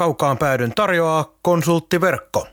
[0.00, 2.46] Kaukaan päädyn tarjoaa konsulttiverkko.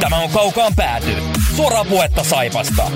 [0.00, 1.16] Tämä on Kaukaan pääty.
[1.56, 2.90] Suoraa puhetta Saipasta.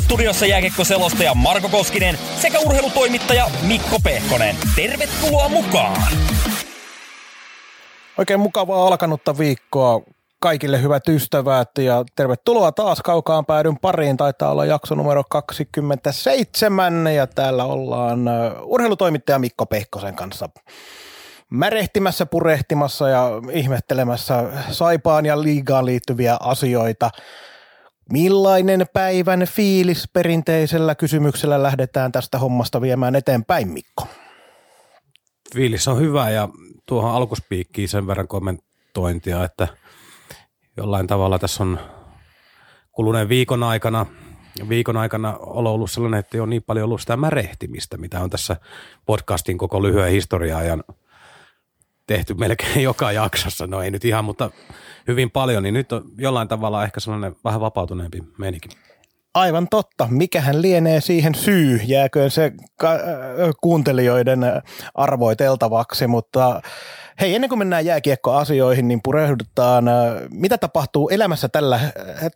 [0.00, 4.56] Studiossa jääkiekko-selostaja Marko Koskinen sekä urheilutoimittaja Mikko Pehkonen.
[4.76, 6.02] Tervetuloa mukaan!
[8.22, 10.00] Oikein mukavaa alkanutta viikkoa
[10.40, 14.16] kaikille hyvät ystävät ja tervetuloa taas kaukaan päädyn pariin.
[14.16, 18.18] Taitaa olla jakso numero 27 ja täällä ollaan
[18.62, 20.48] urheilutoimittaja Mikko Pehkosen kanssa
[21.50, 27.10] märehtimässä, purehtimassa ja ihmettelemässä saipaan ja liigaan liittyviä asioita.
[28.12, 34.06] Millainen päivän fiilis perinteisellä kysymyksellä lähdetään tästä hommasta viemään eteenpäin, Mikko?
[35.54, 36.48] Fiilis on hyvä ja
[36.86, 39.68] tuohon alkuspiikkiin sen verran kommentointia, että
[40.76, 41.78] jollain tavalla tässä on
[42.92, 44.06] kuluneen viikon aikana,
[44.68, 48.56] viikon aikana ollut sellainen, että ei ole niin paljon ollut sitä märehtimistä, mitä on tässä
[49.06, 50.84] podcastin koko lyhyen historia-ajan
[52.06, 53.66] tehty melkein joka jaksossa.
[53.66, 54.50] No ei nyt ihan, mutta
[55.08, 58.68] hyvin paljon, niin nyt on jollain tavalla ehkä sellainen vähän vapautuneempi meininki.
[59.34, 60.08] Aivan totta.
[60.10, 61.80] Mikähän lienee siihen syy?
[61.84, 62.98] Jääköön se ka-
[63.60, 64.40] kuuntelijoiden
[64.94, 66.60] arvoiteltavaksi, mutta
[67.20, 69.84] hei, ennen kuin mennään jääkiekkoasioihin, niin purehdutaan,
[70.30, 71.80] mitä tapahtuu elämässä tällä,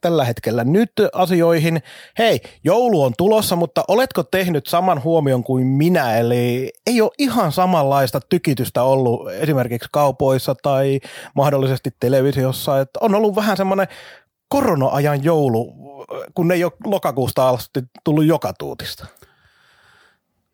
[0.00, 1.82] tällä hetkellä nyt asioihin.
[2.18, 6.16] Hei, joulu on tulossa, mutta oletko tehnyt saman huomion kuin minä?
[6.16, 11.00] Eli ei ole ihan samanlaista tykitystä ollut esimerkiksi kaupoissa tai
[11.34, 12.80] mahdollisesti televisiossa.
[12.80, 13.86] Että on ollut vähän semmoinen
[14.48, 15.74] korona-ajan joulu,
[16.34, 19.06] kun ei ole lokakuusta asti tullut joka tuutista.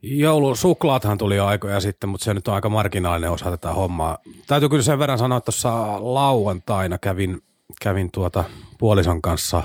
[0.03, 4.19] Joulun suklaathan tuli jo aikoja sitten, mutta se nyt on aika marginaalinen osa tätä hommaa.
[4.47, 7.43] Täytyy kyllä sen verran sanoa, että tuossa lauantaina kävin,
[7.83, 8.45] kävin tuota
[8.79, 9.63] puolison kanssa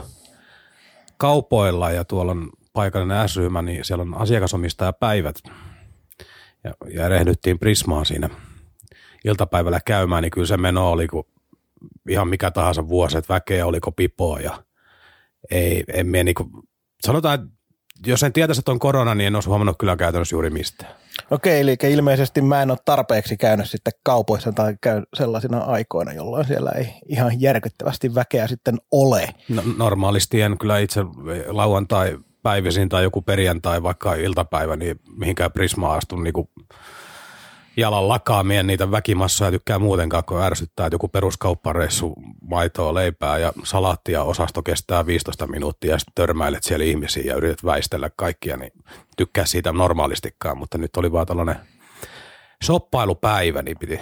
[1.18, 5.36] kaupoilla ja tuolla on paikallinen s niin siellä on asiakasomistajapäivät.
[6.64, 8.30] Ja, ja erehdyttiin Prismaan siinä
[9.26, 11.28] iltapäivällä käymään, niin kyllä se meno oli kuin
[12.10, 14.64] ihan mikä tahansa vuosi, että väkeä oliko pipoa ja
[15.52, 16.66] ei, en mene niin
[17.06, 17.48] sanotaan, että
[18.06, 20.92] jos en tietäisi, että on korona, niin en olisi huomannut kyllä käytännössä juuri mistään.
[21.32, 26.46] Okei, eli ilmeisesti mä en ole tarpeeksi käynyt sitten kaupoissa tai käy sellaisina aikoina, jolloin
[26.46, 29.34] siellä ei ihan järkyttävästi väkeä sitten ole.
[29.50, 31.02] No, normaalisti en kyllä itse
[31.48, 36.50] lauantai päivisin tai joku perjantai, vaikka iltapäivä, niin mihinkään Prismaa astun niin kuin
[37.78, 44.24] jalan lakaamien niitä väkimassoja tykkää muutenkaan, kun ärsyttää, että joku peruskauppareissu, maitoa, leipää ja salaattia
[44.24, 48.72] osasto kestää 15 minuuttia ja sitten törmäilet siellä ihmisiä ja yrität väistellä kaikkia, niin
[49.18, 51.56] tykkää siitä normaalistikaan, mutta nyt oli vaan tällainen
[52.64, 54.00] soppailupäivä, niin piti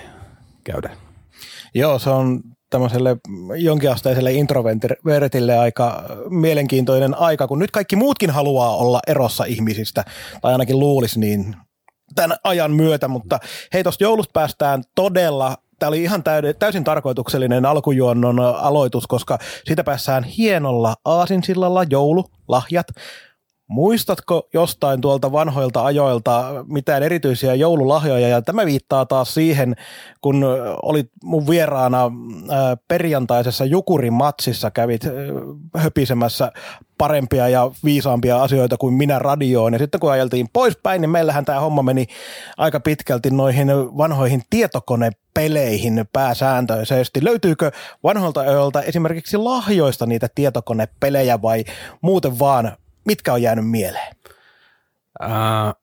[0.64, 0.97] käydä.
[1.74, 3.18] Joo, se on tämmöiselle
[3.56, 10.06] jonkinasteiselle introvertille aika mielenkiintoinen aika, kun nyt kaikki muutkin haluaa olla erossa ihmisistä,
[10.41, 11.56] tai ainakin luulisi niin
[12.16, 13.40] tämän ajan myötä, mutta
[13.74, 16.24] hei tuosta joulusta päästään todella Tämä oli ihan
[16.60, 22.88] täysin tarkoituksellinen alkujuonnon aloitus, koska siitä päässään hienolla aasinsillalla joululahjat.
[23.68, 28.28] Muistatko jostain tuolta vanhoilta ajoilta mitään erityisiä joululahjoja?
[28.28, 29.76] Ja tämä viittaa taas siihen,
[30.22, 30.46] kun
[30.81, 32.12] olit mun vieraana
[32.88, 35.02] perjantaisessa Jukurin matsissa, kävit
[35.78, 36.52] höpisemässä
[36.98, 39.74] parempia ja viisaampia asioita kuin minä radioon.
[39.74, 42.08] Ja sitten kun ajeltiin poispäin, niin meillähän tämä homma meni
[42.58, 47.26] aika pitkälti noihin vanhoihin tietokonepeleihin pääsääntöisesti.
[47.26, 47.72] Löytyykö
[48.03, 51.64] vanhoilta ajoilta esimerkiksi lahjoista niitä tietokonepelejä vai
[52.02, 54.16] muuten vaan mitkä on jäänyt mieleen?
[55.20, 55.74] Ää,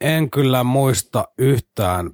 [0.00, 2.10] en kyllä muista yhtään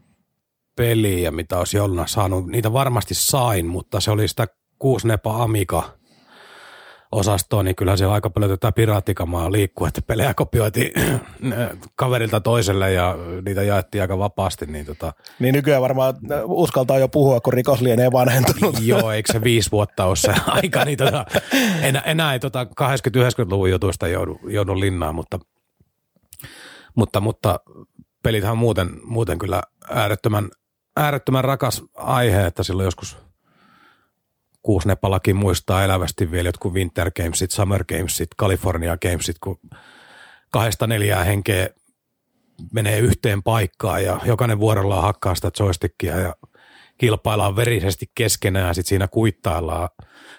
[0.77, 2.47] peliä, mitä olisi jouluna saanut.
[2.47, 4.49] Niitä varmasti sain, mutta se oli sitä
[4.79, 5.98] Kuusnepa Amiga
[7.13, 10.93] osastoa, niin kyllä siellä aika paljon tätä piraattikamaa liikkuu, että pelejä kopioitiin
[11.97, 14.67] kaverilta toiselle ja niitä jaettiin aika vapaasti.
[14.67, 15.13] Niin, tota...
[15.39, 16.15] niin nykyään varmaan
[16.45, 18.77] uskaltaa jo puhua, kun rikos lienee vanhentunut.
[18.87, 21.25] Joo, eikö se viisi vuotta ole se aika, niin tota,
[21.82, 25.38] enää, enää ei tota 80-90-luvun jutuista joudu, joudu linnaan, mutta,
[26.94, 27.61] mutta, mutta
[28.23, 30.49] pelithän on muuten, muuten kyllä äärettömän,
[30.97, 33.17] äärettömän rakas aihe, että silloin joskus–
[34.62, 39.60] Kuusnepalakin muistaa elävästi vielä jotkut Winter Gamesit, Summer Gamesit, California Gamesit, kun
[40.50, 41.69] kahdesta neljää henkeä
[42.72, 46.34] menee yhteen paikkaan ja jokainen vuorollaan hakkaa sitä joystickia ja
[46.99, 49.88] kilpaillaan verisesti keskenään sitten siinä kuittaillaan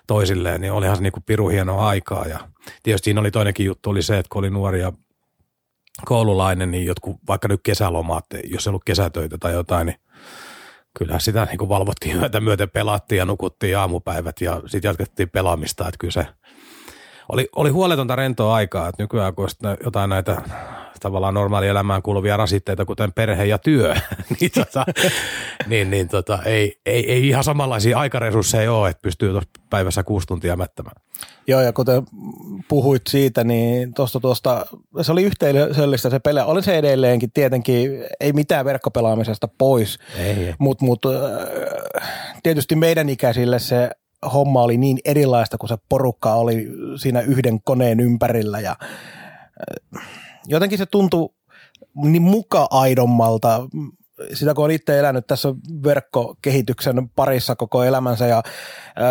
[0.07, 2.25] toisilleen, niin olihan se niinku piru hienoa aikaa.
[2.25, 2.39] Ja
[2.83, 4.93] tietysti siinä oli toinenkin juttu, oli se, että kun oli nuoria
[6.05, 9.99] koululainen, niin jotkut vaikka nyt kesälomaat, jos ei ollut kesätöitä tai jotain, niin
[10.99, 15.87] kyllä sitä niin kuin valvottiin myötä myöten, pelattiin ja nukuttiin aamupäivät ja sitten jatkettiin pelaamista,
[15.87, 16.25] että kyllä se
[17.29, 19.47] oli, oli huoletonta rentoa aikaa, että nykyään kun
[19.83, 20.41] jotain näitä
[20.99, 23.95] tavallaan normaalielämään kuuluvia rasitteita, kuten perhe ja työ,
[24.39, 24.85] niin, tota,
[25.67, 29.39] niin, niin tota, ei, ei, ei, ihan samanlaisia aikaresursseja ole, että pystyy
[29.69, 30.95] päivässä kuusi tuntia mättämään.
[31.47, 32.03] Joo, ja kuten
[32.67, 34.65] puhuit siitä, niin tuosta tuosta,
[35.01, 36.39] se oli yhteisöllistä se peli.
[36.39, 39.99] Oli se edelleenkin tietenkin, ei mitään verkkopelaamisesta pois,
[40.59, 43.89] mutta mut, äh, tietysti meidän ikäisille se
[44.33, 48.75] homma oli niin erilaista, kun se porukka oli siinä yhden koneen ympärillä ja
[49.97, 50.03] äh,
[50.47, 51.29] jotenkin se tuntui
[51.95, 53.67] niin muka aidommalta
[54.33, 58.43] sitä kun on itse elänyt tässä verkkokehityksen parissa koko elämänsä ja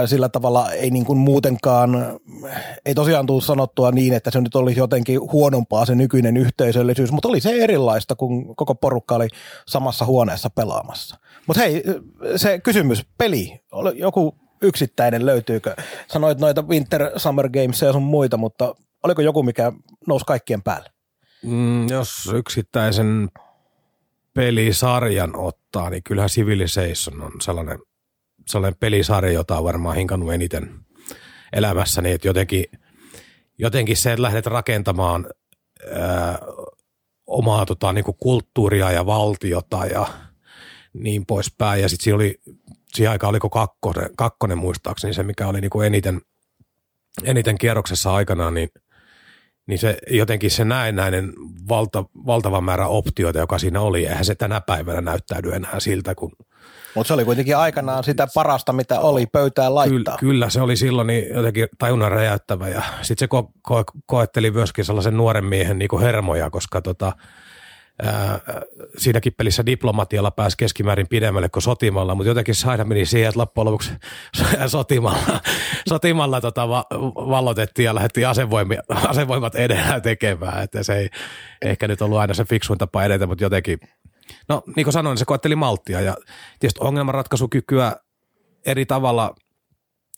[0.06, 2.20] sillä tavalla ei niin kuin muutenkaan,
[2.87, 7.28] ei tosiaan tule sanottua niin, että se nyt olisi jotenkin huonompaa se nykyinen yhteisöllisyys, mutta
[7.28, 9.28] oli se erilaista, kun koko porukka oli
[9.69, 11.16] samassa huoneessa pelaamassa.
[11.46, 11.82] Mutta hei,
[12.37, 13.60] se kysymys, peli,
[13.94, 15.76] joku yksittäinen löytyykö?
[16.08, 19.72] Sanoit noita Winter Summer Games ja sun muita, mutta oliko joku, mikä
[20.06, 20.90] nousi kaikkien päälle?
[21.43, 23.28] Mm, jos yksittäisen
[24.34, 27.78] pelisarjan ottaa, niin kyllähän Civilization on sellainen,
[28.46, 30.75] sellainen pelisarja, jota on varmaan hinkannut eniten
[31.52, 32.64] elämässäni, että jotenkin,
[33.58, 35.26] jotenkin se, että lähdet rakentamaan
[35.93, 36.38] ää,
[37.26, 40.06] omaa tota, niin kulttuuria ja valtiota ja
[40.93, 41.82] niin poispäin.
[41.82, 42.40] Ja sitten siinä oli,
[42.94, 46.20] siihen aikaan oliko kakkonen, kakkonen muistaakseni se, mikä oli niin eniten,
[47.25, 48.69] eniten kierroksessa aikanaan, niin–
[49.69, 51.32] niin se jotenkin se näennäinen
[51.69, 56.32] valta, valtava määrä optioita, joka siinä oli, eihän se tänä päivänä näyttäydy enää siltä, kun
[56.94, 60.17] mutta se oli kuitenkin aikanaan sitä parasta, mitä oli pöytään laittaa.
[60.17, 64.50] Kyllä, kyllä se oli silloin niin jotenkin tajunnan räjäyttävä ja sitten se ko- ko- koetteli
[64.50, 67.12] myöskin sellaisen nuoren miehen niin kuin hermoja, koska tota,
[68.99, 73.41] siinäkin pelissä diplomatialla pääsi keskimäärin pidemmälle kuin sotimalla, mutta jotenkin se aina meni siihen, että
[73.41, 73.93] loppujen lopuksi
[74.67, 75.41] sotimalla,
[75.89, 78.29] sotimalla tota va- vallotettiin ja lähdettiin
[79.09, 81.09] asevoimat edellä tekemään, että se ei
[81.62, 83.79] ehkä nyt ollut aina se fiksuin tapa edetä, mutta jotenkin,
[84.49, 86.17] no niin kuin sanoin, se koetteli malttia ja
[86.59, 87.97] tietysti ongelmanratkaisukykyä
[88.67, 89.35] eri tavalla–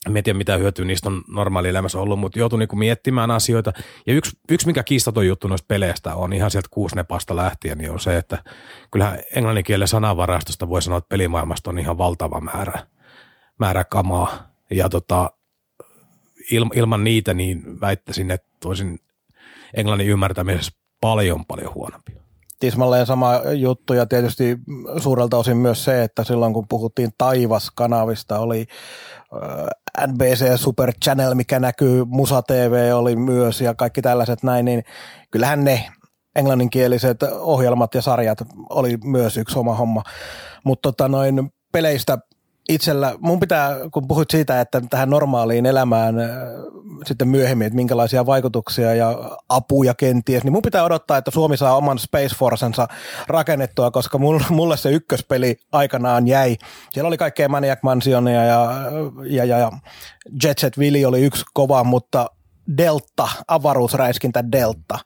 [0.06, 3.72] en tiedä mitä hyötyä niistä on normaalielämässä ollut, mutta joutui niinku miettimään asioita.
[4.06, 8.00] Ja yksi, yksi mikä kiistaton juttu noista peleistä on ihan sieltä kuusnepasta lähtien, niin on
[8.00, 8.42] se, että
[8.90, 12.86] kyllähän englanninkielen sanavarastosta voi sanoa, että pelimaailmasta on ihan valtava määrä,
[13.58, 14.50] määrä kamaa.
[14.70, 15.30] Ja tota,
[16.50, 18.98] il, ilman niitä niin väittäisin, että olisin
[19.74, 22.20] englannin ymmärtämisessä paljon paljon huonompi
[22.60, 24.58] tismalleen sama juttu ja tietysti
[25.02, 28.66] suurelta osin myös se, että silloin kun puhuttiin taivaskanavista oli
[30.06, 34.84] NBC Super Channel, mikä näkyy, Musa TV oli myös ja kaikki tällaiset näin, niin
[35.30, 35.88] kyllähän ne
[36.36, 38.38] englanninkieliset ohjelmat ja sarjat
[38.70, 40.02] oli myös yksi oma homma.
[40.64, 42.18] Mutta tota noin peleistä
[42.68, 46.30] itsellä, mun pitää, kun puhuit siitä, että tähän normaaliin elämään äh,
[47.06, 51.76] sitten myöhemmin, että minkälaisia vaikutuksia ja apuja kenties, niin mun pitää odottaa, että Suomi saa
[51.76, 52.88] oman Space Forcensa
[53.28, 54.18] rakennettua, koska
[54.50, 56.56] mulle se ykköspeli aikanaan jäi.
[56.90, 58.72] Siellä oli kaikkea Maniac Mansionia ja,
[59.24, 59.72] ja, ja, ja
[60.44, 62.26] Jet Set Willy oli yksi kova, mutta
[62.76, 64.98] Delta, avaruusräiskintä Delta,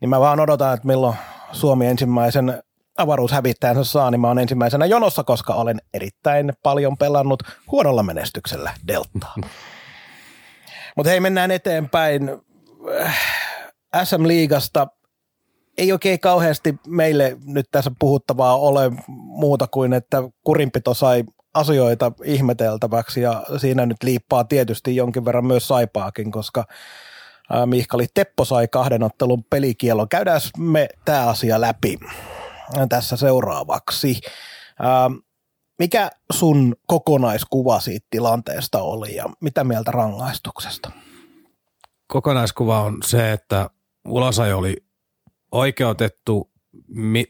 [0.00, 1.16] niin mä vaan odotan, että milloin
[1.52, 2.62] Suomi ensimmäisen
[3.00, 9.34] avaruushävittäjänsä saa, niin mä oon ensimmäisenä jonossa, koska olen erittäin paljon pelannut huonolla menestyksellä Deltaa.
[10.96, 12.30] Mutta hei, mennään eteenpäin.
[14.04, 14.86] SM-liigasta
[15.78, 23.20] ei oikein kauheasti meille nyt tässä puhuttavaa ole muuta kuin, että kurinpito sai asioita ihmeteltäväksi
[23.20, 26.64] ja siinä nyt liippaa tietysti jonkin verran myös saipaakin, koska
[27.66, 30.08] Mihkali Teppo sai kahden ottelun pelikielon.
[30.08, 31.98] Käydään me tämä asia läpi
[32.88, 34.20] tässä seuraavaksi.
[34.84, 35.14] Ähm,
[35.78, 40.90] mikä sun kokonaiskuva siitä tilanteesta oli ja mitä mieltä rangaistuksesta?
[42.06, 43.70] Kokonaiskuva on se, että
[44.08, 44.76] ulosajo oli
[45.52, 46.50] oikeutettu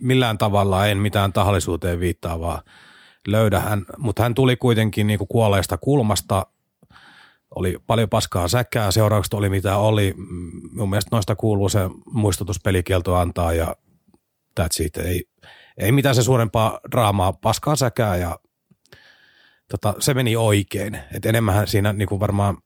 [0.01, 2.63] millään tavalla, en mitään tahallisuuteen viittaavaa
[3.29, 6.47] löydä hän, mutta hän tuli kuitenkin niin kuin kuolleesta kulmasta,
[7.55, 10.15] oli paljon paskaa säkkää, seuraukset oli mitä oli.
[10.73, 13.77] Mun mielestä noista kuuluu se muistutuspelikielto antaa ja
[14.61, 14.97] that's it.
[14.97, 15.25] Ei,
[15.81, 18.39] ei mitään se suurempaa draamaa, paskaa säkää ja
[19.69, 20.99] tota, se meni oikein.
[21.15, 22.59] Et enemmän siinä niin kuin varmaan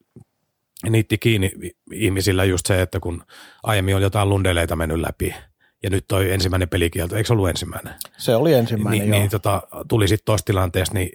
[0.90, 1.52] niitti kiinni
[1.92, 3.24] ihmisillä just se, että kun
[3.62, 5.34] aiemmin on jotain lundeleita mennyt läpi
[5.82, 7.94] ja nyt toi ensimmäinen pelikielto, eikö se ollut ensimmäinen?
[8.16, 11.10] Se oli ensimmäinen, Ni, Niin tota, tuli sitten tuossa tilanteessa, niin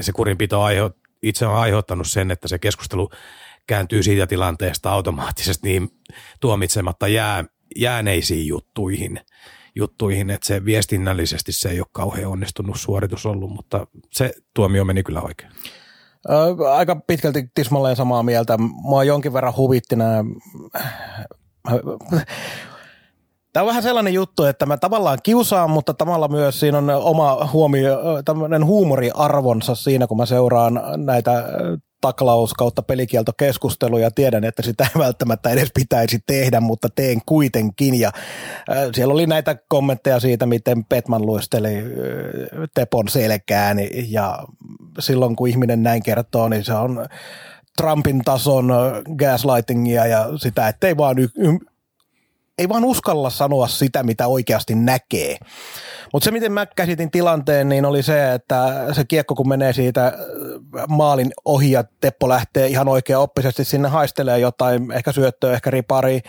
[0.00, 0.80] se kurinpito aihe,
[1.22, 3.10] itse on aiheuttanut sen, että se keskustelu
[3.66, 5.88] kääntyy siitä tilanteesta automaattisesti niin
[6.40, 7.44] tuomitsematta jää,
[7.76, 9.20] jääneisiin juttuihin–
[9.74, 15.02] juttuihin, että se viestinnällisesti se ei ole kauhean onnistunut suoritus ollut, mutta se tuomio meni
[15.02, 15.52] kyllä oikein.
[16.72, 18.58] Aika pitkälti tismalleen samaa mieltä.
[18.58, 20.24] Mua jonkin verran huvitti nämä
[23.52, 27.48] Tämä on vähän sellainen juttu, että mä tavallaan kiusaan, mutta tavallaan myös siinä on oma
[27.52, 31.44] huomio, tämmöinen huumoriarvonsa siinä, kun mä seuraan näitä
[32.02, 34.10] taklaus kautta pelikieltokeskusteluja.
[34.10, 38.00] Tiedän, että sitä ei välttämättä edes pitäisi tehdä, mutta teen kuitenkin.
[38.00, 38.12] Ja
[38.94, 41.76] siellä oli näitä kommentteja siitä, miten Petman luisteli
[42.74, 43.78] Tepon selkään
[44.08, 44.38] ja
[44.98, 47.06] silloin kun ihminen näin kertoo, niin se on
[47.76, 48.72] Trumpin tason
[49.16, 51.66] gaslightingia ja sitä, ettei vaan y- y-
[52.58, 55.36] ei vaan uskalla sanoa sitä, mitä oikeasti näkee.
[56.12, 60.06] Mutta se, miten mä käsitin tilanteen, niin oli se, että se kiekko kun menee siitä
[60.06, 60.12] äh,
[60.88, 66.20] maalin ohi ja Teppo lähtee ihan oikea oppisesti sinne haistelee jotain, ehkä syöttöä, ehkä ripari,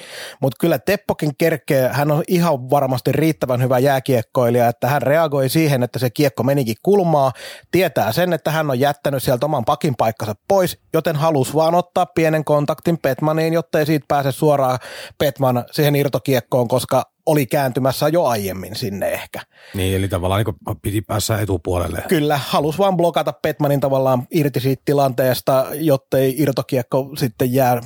[0.42, 5.84] mutta kyllä Teppokin kerkee, hän on ihan varmasti riittävän hyvä jääkiekkoilija, että hän reagoi siihen,
[5.84, 7.32] että se kiekko menikin kulmaa,
[7.72, 12.06] tietää sen, että hän on jättänyt sieltä oman pakin paikkansa pois, joten halus vaan ottaa
[12.06, 14.80] pienen kontaktin Petmaniin, jotta ei siitä pääse suoraan
[15.18, 19.40] Petman siihen irtokiekkoon, koska oli kääntymässä jo aiemmin sinne ehkä.
[19.74, 22.04] Niin, eli tavallaan niin piti päässä etupuolelle.
[22.08, 27.82] Kyllä, halusi vaan blokata Petmanin tavallaan irti siitä tilanteesta, jottei irtokiekko sitten jää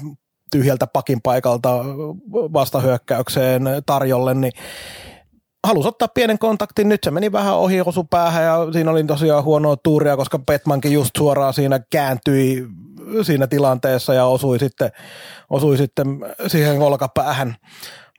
[0.51, 1.85] tyhjältä pakin paikalta
[2.31, 4.51] vastahyökkäykseen tarjolle, niin
[5.67, 9.43] halusi ottaa pienen kontaktin, nyt se meni vähän ohi osu päähän ja siinä oli tosiaan
[9.43, 12.67] huonoa tuuria, koska Petmankin just suoraan siinä kääntyi
[13.21, 14.91] siinä tilanteessa ja osui sitten,
[15.49, 16.07] osui sitten
[16.47, 17.55] siihen olkapäähän.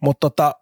[0.02, 0.52] Mutta tota,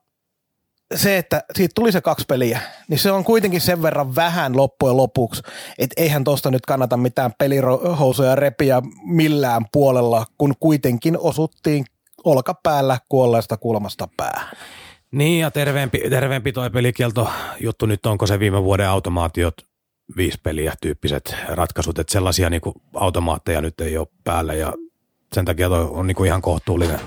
[0.95, 4.97] se, että siitä tuli se kaksi peliä, niin se on kuitenkin sen verran vähän loppujen
[4.97, 5.43] lopuksi,
[5.79, 11.85] että eihän tuosta nyt kannata mitään pelihousuja repiä millään puolella, kun kuitenkin osuttiin
[12.25, 14.57] olkapäällä kuolleesta kulmasta päähän.
[15.11, 17.29] Niin ja terveempi, terveempi toi pelikielto
[17.61, 19.55] juttu nyt onko se viime vuoden automaatiot
[20.17, 22.63] viisi peliä tyyppiset ratkaisut, että sellaisia niin
[22.95, 24.73] automaatteja nyt ei ole päällä ja
[25.35, 27.01] sen takia toi on niin ihan kohtuullinen,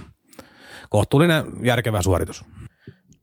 [0.89, 2.45] kohtuullinen järkevä suoritus.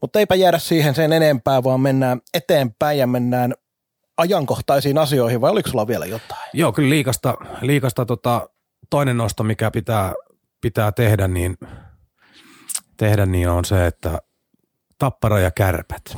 [0.01, 3.55] Mutta eipä jäädä siihen sen enempää, vaan mennään eteenpäin ja mennään
[4.17, 6.51] ajankohtaisiin asioihin, vai oliko sulla vielä jotain?
[6.53, 8.49] Joo, kyllä liikasta, liikasta tota,
[8.91, 10.13] toinen nosto, mikä pitää,
[10.61, 11.59] pitää tehdä, niin,
[12.97, 14.19] tehdä, niin on se, että
[14.99, 16.17] tappara ja kärpät.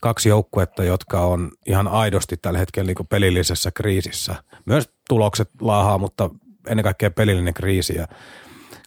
[0.00, 4.34] Kaksi joukkuetta, jotka on ihan aidosti tällä hetkellä niin pelillisessä kriisissä.
[4.64, 6.30] Myös tulokset laahaa, mutta
[6.68, 7.96] ennen kaikkea pelillinen kriisi.
[7.96, 8.06] Ja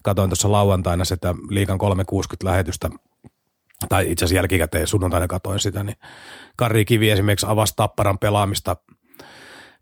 [0.04, 2.90] katoin tuossa lauantaina sitä liikan 360 lähetystä–
[3.90, 5.98] tai itse asiassa jälkikäteen sunnuntaina katoin sitä, niin
[6.56, 8.76] Kari Kivi esimerkiksi avasi Tapparan pelaamista,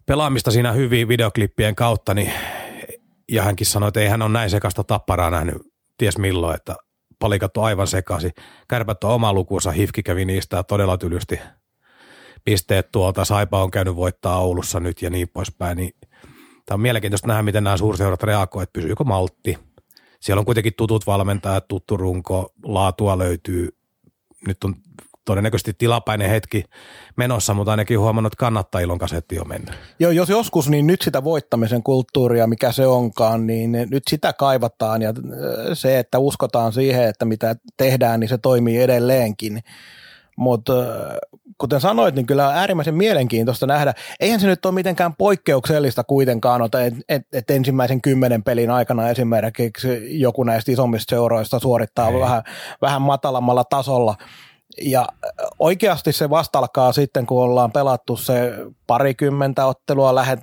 [0.06, 2.34] pelaamista siinä hyvin videoklippien kautta, niin,
[3.32, 5.58] ja hänkin sanoi, että ei hän ole näin sekasta Tapparaa nähnyt
[5.98, 6.76] ties milloin, että
[7.20, 8.32] palikat on aivan sekaisin.
[8.68, 11.40] Kärpät on oma lukuunsa, Hifki kävi niistä todella tylysti
[12.46, 15.92] pisteet tuolta, Saipa on käynyt voittaa Oulussa nyt ja niin poispäin, niin
[16.66, 19.58] tämä on mielenkiintoista nähdä, miten nämä suurseurat reagoivat, pysyykö maltti.
[20.20, 23.70] Siellä on kuitenkin tutut valmentajat, tuttu runko, laatua löytyy,
[24.48, 24.76] nyt on
[25.26, 26.64] todennäköisesti tilapäinen hetki
[27.16, 29.76] menossa, mutta ainakin huomannut, että kannattajilla on kasetti jo mennyt.
[30.00, 35.02] Joo, jos joskus, niin nyt sitä voittamisen kulttuuria, mikä se onkaan, niin nyt sitä kaivataan
[35.02, 35.16] ja äh,
[35.74, 39.64] se, että uskotaan siihen, että mitä tehdään, niin se toimii edelleenkin.
[40.38, 40.88] Mutta äh,
[41.64, 43.94] kuten sanoit, niin kyllä on äärimmäisen mielenkiintoista nähdä.
[44.20, 50.20] Eihän se nyt ole mitenkään poikkeuksellista kuitenkaan, että et, et, ensimmäisen kymmenen pelin aikana esimerkiksi
[50.20, 52.44] joku näistä isommista seuroista suorittaa vähän,
[52.82, 54.16] vähän matalammalla tasolla.
[54.82, 55.08] Ja
[55.60, 58.54] oikeasti se vasta alkaa sitten, kun ollaan pelattu se
[58.88, 60.38] parikymmentä ottelua, lähe,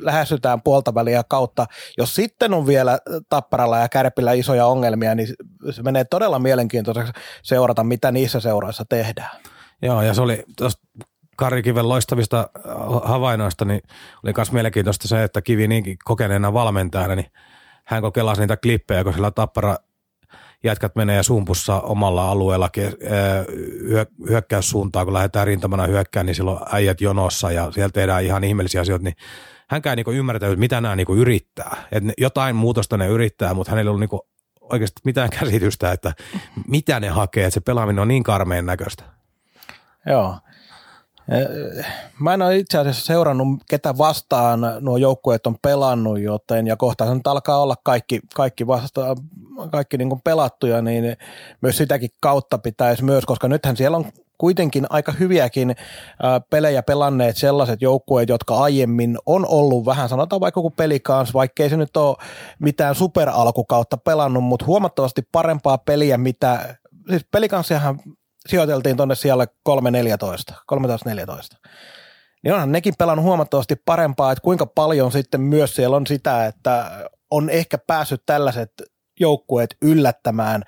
[0.00, 1.66] lähestytään puolta väliä kautta.
[1.98, 2.98] Jos sitten on vielä
[3.28, 5.28] Tapparalla ja Kärpillä isoja ongelmia, niin
[5.70, 7.12] se menee todella mielenkiintoiseksi
[7.42, 9.49] seurata, mitä niissä seuroissa tehdään.
[9.82, 10.82] Joo, ja se oli tuosta
[11.36, 12.50] Kari Kiven loistavista
[13.04, 13.80] havainnoista, niin
[14.24, 17.30] oli myös mielenkiintoista se, että Kivi niinkin kokeneena valmentajana, niin
[17.86, 19.76] hän kokeilasi niitä klippejä, kun sillä tappara
[20.64, 22.70] jätkät menee sumpussa omalla alueella
[24.28, 29.04] hyökkäyssuuntaan, kun lähdetään rintamana hyökkään, niin silloin äijät jonossa ja siellä tehdään ihan ihmeellisiä asioita,
[29.04, 29.16] niin
[29.70, 31.76] hänkään niinku ymmärtää, mitä nämä niinku yrittää.
[31.92, 34.26] Et jotain muutosta ne yrittää, mutta hänellä ei ollut niinku
[34.60, 36.12] oikeasti mitään käsitystä, että
[36.68, 39.19] mitä ne hakee, että se pelaaminen on niin karmeen näköistä.
[40.06, 40.34] Joo.
[42.20, 47.14] Mä en ole itse asiassa seurannut, ketä vastaan nuo joukkueet on pelannut, joten ja kohta
[47.14, 49.16] nyt alkaa olla kaikki, kaikki, vasta,
[49.72, 51.16] kaikki niin kuin pelattuja, niin
[51.60, 54.04] myös sitäkin kautta pitäisi myös, koska nythän siellä on
[54.38, 55.76] kuitenkin aika hyviäkin
[56.50, 61.76] pelejä pelanneet sellaiset joukkueet, jotka aiemmin on ollut vähän, sanotaan vaikka kuin pelikans, vaikkei se
[61.76, 62.16] nyt ole
[62.58, 66.76] mitään superalkukautta pelannut, mutta huomattavasti parempaa peliä, mitä,
[67.08, 68.00] siis pelikanssiahan
[68.48, 69.72] sijoiteltiin tuonne siellä 3-14,
[70.52, 71.68] 13-14.
[72.44, 76.90] Niin onhan nekin pelannut huomattavasti parempaa, että kuinka paljon sitten myös siellä on sitä, että
[77.30, 78.72] on ehkä päässyt tällaiset
[79.20, 80.62] joukkueet yllättämään,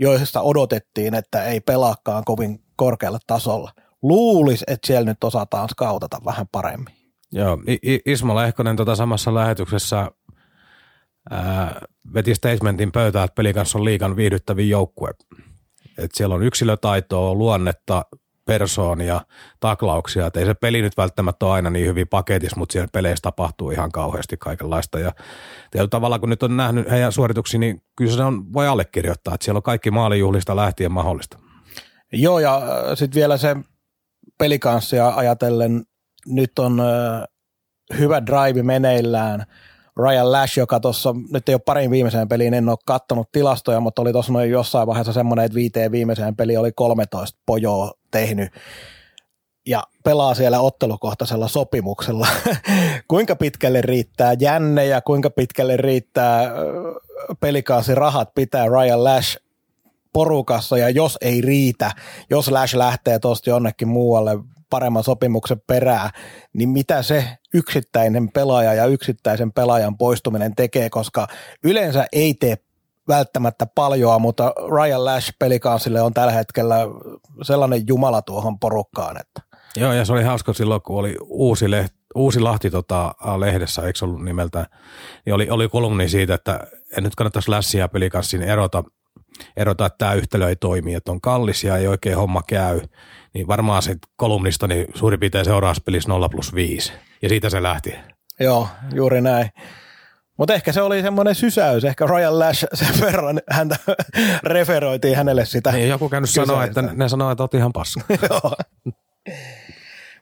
[0.00, 3.72] joista odotettiin, että ei pelaakaan kovin korkealla tasolla.
[4.02, 6.94] Luulis, että siellä nyt osataan skautata vähän paremmin.
[7.32, 7.58] Joo,
[8.06, 10.10] Ismo Lehkonen tota samassa lähetyksessä
[11.30, 11.80] ää,
[12.14, 15.10] veti statementin pöytään, että pelikanssa on liikan viihdyttävin joukkue.
[15.98, 18.04] Et siellä on yksilötaitoa, luonnetta,
[18.44, 19.20] persoonia,
[19.60, 20.26] taklauksia.
[20.26, 23.70] Et ei se peli nyt välttämättä ole aina niin hyvin paketissa, mutta siellä peleissä tapahtuu
[23.70, 24.98] ihan kauheasti kaikenlaista.
[24.98, 25.12] Ja
[25.70, 29.44] tietyllä tavalla, kun nyt on nähnyt heidän suorituksia, niin kyllä se on, voi allekirjoittaa, että
[29.44, 31.38] siellä on kaikki maalijuhlista lähtien mahdollista.
[32.12, 32.62] Joo, ja äh,
[32.94, 33.56] sitten vielä se
[34.38, 35.82] pelikanssia ajatellen,
[36.26, 39.46] nyt on äh, hyvä drive meneillään.
[39.96, 44.02] Ryan Lash, joka tuossa, nyt ei ole parin viimeiseen peliin, en ole kattonut tilastoja, mutta
[44.02, 48.50] oli tuossa noin jossain vaiheessa semmoinen, että viiteen viimeiseen peli oli 13 pojoa tehnyt
[49.66, 52.26] ja pelaa siellä ottelukohtaisella sopimuksella.
[53.08, 56.50] kuinka pitkälle riittää jänne ja kuinka pitkälle riittää
[57.40, 59.36] pelikaasi rahat pitää Ryan Lash
[60.12, 61.90] porukassa ja jos ei riitä,
[62.30, 64.38] jos Lash lähtee tuosta jonnekin muualle
[64.72, 66.10] paremman sopimuksen perää,
[66.52, 67.24] niin mitä se
[67.54, 71.26] yksittäinen pelaaja ja yksittäisen pelaajan poistuminen tekee, koska
[71.64, 72.56] yleensä ei tee
[73.08, 76.76] välttämättä paljoa, mutta Ryan Lash pelikansille on tällä hetkellä
[77.42, 79.16] sellainen jumala tuohon porukkaan.
[79.20, 79.42] Että.
[79.76, 83.98] Joo, ja se oli hauska silloin, kun oli uusi, leht, uusi Lahti tota, lehdessä, eikö
[84.04, 84.66] ollut nimeltä,
[85.26, 86.60] niin oli, oli kolumni siitä, että
[86.96, 88.84] en nyt kannattaisi Lashia pelikanssin erota,
[89.56, 92.80] erota, että tämä yhtälö ei toimi, että on kallis ja ei oikein homma käy,
[93.34, 97.62] niin varmaan se kolumnista niin suurin piirtein seuraavassa pelissä 0 plus 5, ja siitä se
[97.62, 97.94] lähti.
[98.40, 99.50] Joo, juuri näin.
[100.38, 103.76] Mutta ehkä se oli semmoinen sysäys, ehkä Royal Lash sen verran häntä
[104.42, 105.72] referoitiin hänelle sitä.
[105.72, 108.00] Niin, joku käynyt sanoa, että ne sanoo, että oot ihan paska.
[108.30, 108.52] Joo.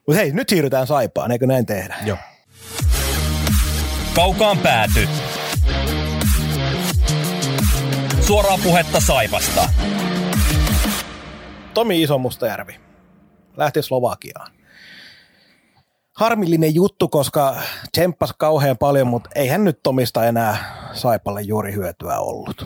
[0.07, 1.95] Mutta hei, nyt siirrytään Saipaan, eikö näin tehdä?
[2.05, 2.17] Joo.
[4.15, 5.07] Kaukaan pääty.
[8.21, 9.69] Suoraa puhetta Saipasta.
[11.73, 12.90] Tomi Iso-Mustajärvi
[13.57, 14.51] lähti Slovakiaan.
[16.15, 17.55] Harmillinen juttu, koska
[17.91, 20.57] tsemppas kauhean paljon, mutta eihän nyt Tomista enää
[20.93, 22.65] Saipalle juuri hyötyä ollut.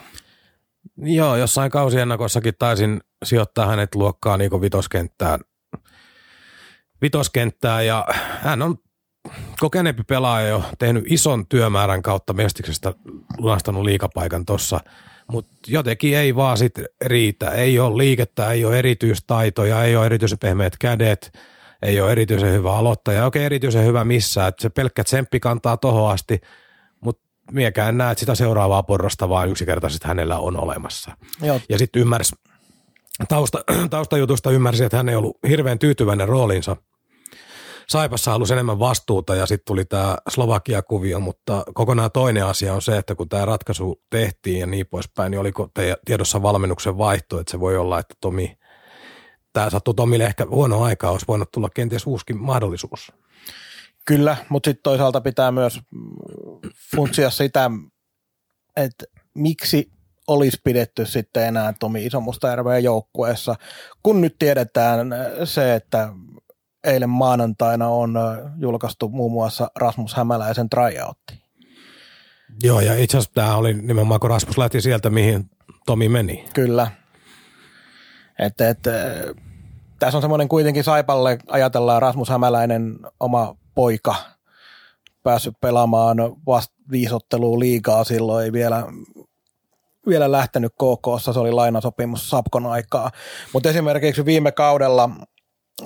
[0.97, 5.39] Joo, jossain kausiennakossakin taisin sijoittaa hänet luokkaan niin vitoskenttään.
[7.01, 8.05] vitoskenttään ja
[8.41, 8.77] hän on
[9.59, 12.93] kokeneempi pelaaja jo tehnyt ison työmäärän kautta mestiksestä
[13.37, 14.79] lunastanut liikapaikan tuossa,
[15.31, 16.73] mutta jotenkin ei vaan sit
[17.05, 17.49] riitä.
[17.49, 21.39] Ei ole liikettä, ei ole erityistaitoja, ei ole erityisen pehmeät kädet,
[21.81, 24.47] ei ole erityisen hyvä aloittaja, oikein erityisen hyvä missään.
[24.47, 26.41] Et se pelkkä tsemppi kantaa tohon asti,
[27.01, 31.17] mutta miekään näe, että sitä seuraavaa porrasta vaan yksinkertaisesti hänellä on olemassa.
[31.41, 31.61] Joo.
[31.69, 32.35] Ja sitten ymmärsi,
[33.29, 36.75] tausta, taustajutusta ymmärsi, että hän ei ollut hirveän tyytyväinen roolinsa.
[37.89, 42.97] Saipassa halusi enemmän vastuuta ja sitten tuli tämä Slovakia-kuvio, mutta kokonaan toinen asia on se,
[42.97, 45.69] että kun tämä ratkaisu tehtiin ja niin poispäin, niin oliko
[46.05, 48.57] tiedossa valmennuksen vaihto, että se voi olla, että Tomi,
[49.53, 53.11] tämä sattuu Tomille ehkä huono aikaa, olisi voinut tulla kenties uuskin mahdollisuus.
[54.05, 55.79] Kyllä, mutta sitten toisaalta pitää myös
[56.95, 57.71] funtsia sitä,
[58.75, 59.91] että miksi
[60.27, 63.55] olisi pidetty sitten enää Tomi Isomustajärveä joukkueessa,
[64.03, 65.09] kun nyt tiedetään
[65.43, 66.09] se, että
[66.85, 68.15] eilen maanantaina on
[68.57, 71.45] julkaistu muun muassa Rasmus Hämäläisen tryoutti.
[72.63, 75.49] Joo, ja itse asiassa tämä oli nimenomaan, kun Rasmus lähti sieltä, mihin
[75.85, 76.45] Tomi meni.
[76.53, 76.91] Kyllä.
[78.39, 78.79] Että, et,
[79.99, 84.15] tässä on semmoinen kuitenkin Saipalle, ajatellaan Rasmus Hämäläinen oma poika,
[85.23, 88.83] päässyt pelaamaan vasta viisottelua liikaa silloin, ei vielä
[90.07, 93.11] vielä lähtenyt KKssa, se oli lainasopimus Sapkon aikaa.
[93.53, 95.09] Mutta esimerkiksi viime kaudella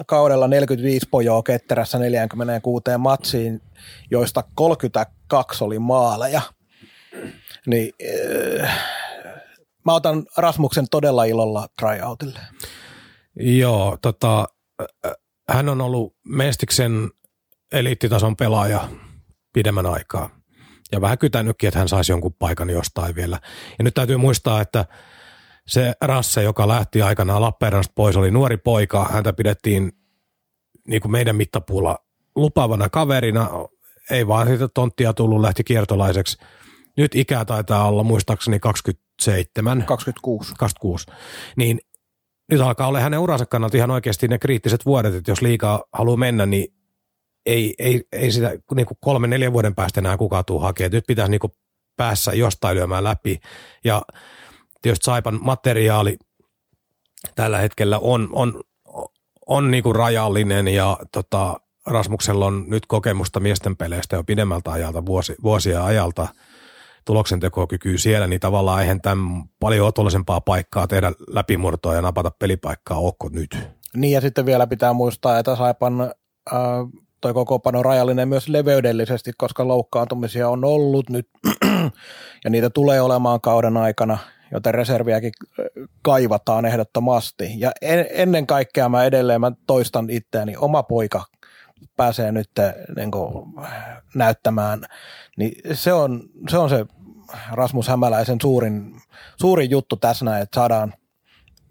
[0.07, 3.61] kaudella 45 pojoa ketterässä 46 matsiin,
[4.11, 6.41] joista 32 oli maaleja.
[7.65, 7.93] Niin,
[8.61, 8.79] äh,
[9.85, 12.39] mä otan Rasmuksen todella ilolla tryoutille.
[13.35, 14.47] Joo, tota,
[15.49, 17.09] hän on ollut Mestiksen
[17.71, 18.87] eliittitason pelaaja
[19.53, 20.29] pidemmän aikaa.
[20.91, 23.39] Ja vähän kytänytkin, että hän saisi jonkun paikan jostain vielä.
[23.77, 24.85] Ja nyt täytyy muistaa, että
[25.69, 29.09] se Rasse, joka lähti aikanaan Lappeenrannasta pois, oli nuori poika.
[29.11, 29.91] Häntä pidettiin
[30.87, 31.99] niin kuin meidän mittapuulla
[32.35, 33.49] lupaavana kaverina.
[34.11, 36.37] Ei vaan siitä tonttia tullut, lähti kiertolaiseksi.
[36.97, 39.83] Nyt ikää taitaa olla muistaakseni 27.
[39.85, 40.53] 26.
[40.57, 41.05] 26.
[41.55, 41.79] Niin
[42.51, 46.17] nyt alkaa olla hänen uransa kannalta ihan oikeasti ne kriittiset vuodet, että jos liikaa haluaa
[46.17, 46.73] mennä, niin
[47.45, 50.91] ei, ei, ei sitä niin kuin kolme, neljän vuoden päästä enää kukaan tuu hakemaan.
[50.91, 51.53] Nyt pitäisi niin kuin
[51.97, 53.39] päässä jostain lyömään läpi.
[53.83, 54.01] Ja
[54.81, 56.17] tietysti Saipan materiaali
[57.35, 58.61] tällä hetkellä on, on,
[59.47, 65.35] on niinku rajallinen ja tota, Rasmuksella on nyt kokemusta miesten peleistä jo pidemmältä ajalta, vuosi,
[65.43, 66.27] vuosia ajalta
[67.05, 73.29] tuloksentekokykyä siellä, niin tavallaan eihän tämän paljon otollisempaa paikkaa tehdä läpimurtoa ja napata pelipaikkaa onko
[73.29, 73.57] nyt.
[73.95, 76.09] Niin ja sitten vielä pitää muistaa, että Saipan äh,
[77.21, 81.29] toi kokoopano rajallinen myös leveydellisesti, koska loukkaantumisia on ollut nyt
[82.43, 84.17] ja niitä tulee olemaan kauden aikana,
[84.51, 85.31] joten reserviäkin
[86.01, 87.53] kaivataan ehdottomasti.
[87.57, 91.25] Ja en, ennen kaikkea mä edelleen mä toistan itseäni, oma poika
[91.95, 92.49] pääsee nyt
[92.95, 93.45] niin kuin,
[94.15, 94.81] näyttämään,
[95.37, 96.85] niin se on, se on se
[97.51, 99.01] Rasmus Hämäläisen suurin,
[99.39, 100.93] suurin juttu tässä, että saadaan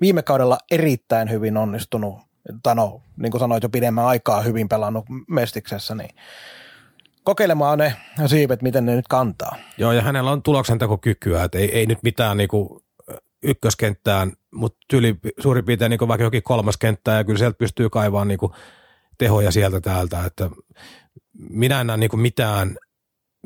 [0.01, 2.19] viime kaudella erittäin hyvin onnistunut,
[2.63, 6.11] tai no, niin kuin sanoit jo pidemmän aikaa hyvin pelannut Mestiksessä, niin
[7.29, 7.95] kokeilemaan ne
[8.27, 9.57] siivet, miten ne nyt kantaa.
[9.79, 12.69] Joo, ja hänellä on tuloksentekokykyä, että ei, ei nyt mitään niin kuin
[13.43, 18.29] ykköskenttään, mutta tyyli suurin piirtein niin vaikka jokin kolmas kenttää, ja kyllä sieltä pystyy kaivaamaan
[18.29, 18.53] niin kuin
[19.19, 20.51] tehoja sieltä täältä, että
[21.51, 22.77] minä en näe niin kuin mitään,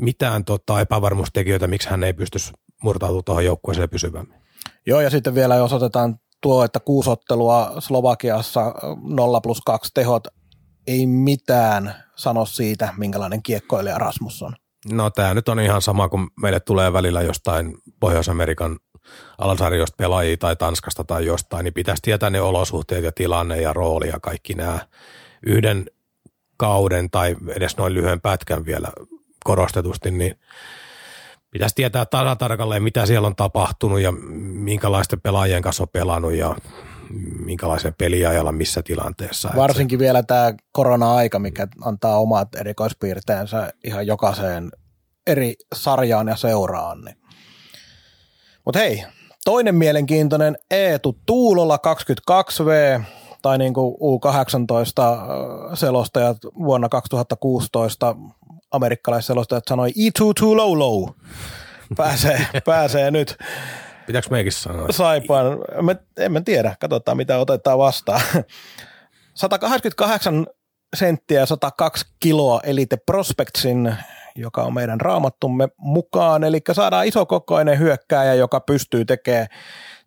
[0.00, 2.38] mitään tota epävarmuustekijöitä, miksi hän ei pysty
[2.82, 4.40] murtautumaan tuohon joukkueeseen pysyvämmin.
[4.86, 10.28] Joo, ja sitten vielä jos otetaan tuo, että kuusottelua Slovakiassa 0 plus 2 tehot,
[10.86, 14.56] ei mitään sano siitä, minkälainen kiekkoilija Rasmus on.
[14.92, 18.78] No tämä nyt on ihan sama, kun meille tulee välillä jostain Pohjois-Amerikan
[19.38, 24.08] alasarjosta pelaajia tai Tanskasta tai jostain, niin pitäisi tietää ne olosuhteet ja tilanne ja rooli
[24.08, 24.78] ja kaikki nämä
[25.46, 25.86] yhden
[26.56, 28.88] kauden tai edes noin lyhyen pätkän vielä
[29.44, 30.38] korostetusti, niin
[31.50, 32.06] pitäisi tietää
[32.38, 36.56] tarkalleen, mitä siellä on tapahtunut ja minkälaisten pelaajien kanssa on pelannut ja
[37.44, 39.50] minkälaisen peliajalla missä tilanteessa.
[39.56, 40.02] Varsinkin se...
[40.02, 44.70] vielä tämä korona-aika, mikä antaa omat erikoispiirteensä ihan jokaiseen
[45.26, 47.04] eri sarjaan ja seuraan.
[47.04, 47.16] Niin.
[48.64, 49.04] Mutta hei,
[49.44, 53.02] toinen mielenkiintoinen Eetu Tuulola 22V,
[53.42, 58.16] tai niin kuin U18-selostajat vuonna 2016
[58.70, 61.08] amerikkalaisselostajat sanoi E2 too low low.
[61.96, 63.36] Pääsee, pääsee nyt.
[64.06, 64.86] Pitääkö meikin sanoa?
[64.90, 65.46] Saipaan.
[66.16, 66.76] En mä tiedä.
[66.80, 68.20] Katsotaan, mitä otetaan vastaan.
[69.34, 70.46] 188
[70.96, 73.94] senttiä ja 102 kiloa Elite Prospectsin,
[74.36, 76.44] joka on meidän raamattumme mukaan.
[76.44, 79.46] Eli saadaan isokokoinen hyökkääjä, joka pystyy tekemään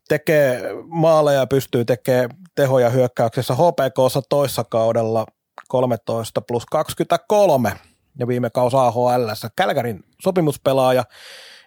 [0.07, 5.25] tekee maaleja, pystyy tekemään tehoja hyökkäyksessä HPKssa toissa kaudella
[5.67, 7.73] 13 plus 23
[8.19, 9.29] ja viime kausi AHL.
[9.55, 11.03] Kälkärin sopimuspelaaja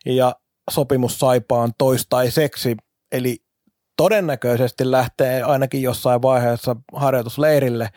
[0.07, 0.35] ja
[0.69, 2.77] sopimus Saipaan toistaiseksi,
[3.13, 3.37] eli
[3.97, 7.89] todennäköisesti lähtee ainakin jossain vaiheessa harjoitusleirille.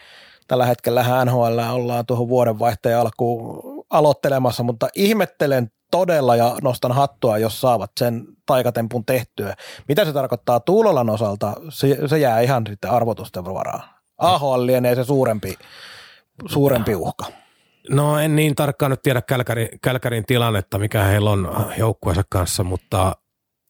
[0.47, 7.61] Tällä hetkellä NHL ollaan tuohon vuodenvaihteen alkuun aloittelemassa, mutta ihmettelen todella ja nostan hattua, jos
[7.61, 9.55] saavat sen taikatempun tehtyä.
[9.87, 13.83] Mitä se tarkoittaa Tuulolan osalta, se, se jää ihan sitten arvotusten varaan.
[14.17, 15.57] AHL lienee se suurempi,
[16.49, 17.25] suurempi uhka.
[17.91, 23.15] No en niin tarkkaan nyt tiedä Kälkärin, Kälkärin tilannetta, mikä heillä on joukkueensa kanssa, mutta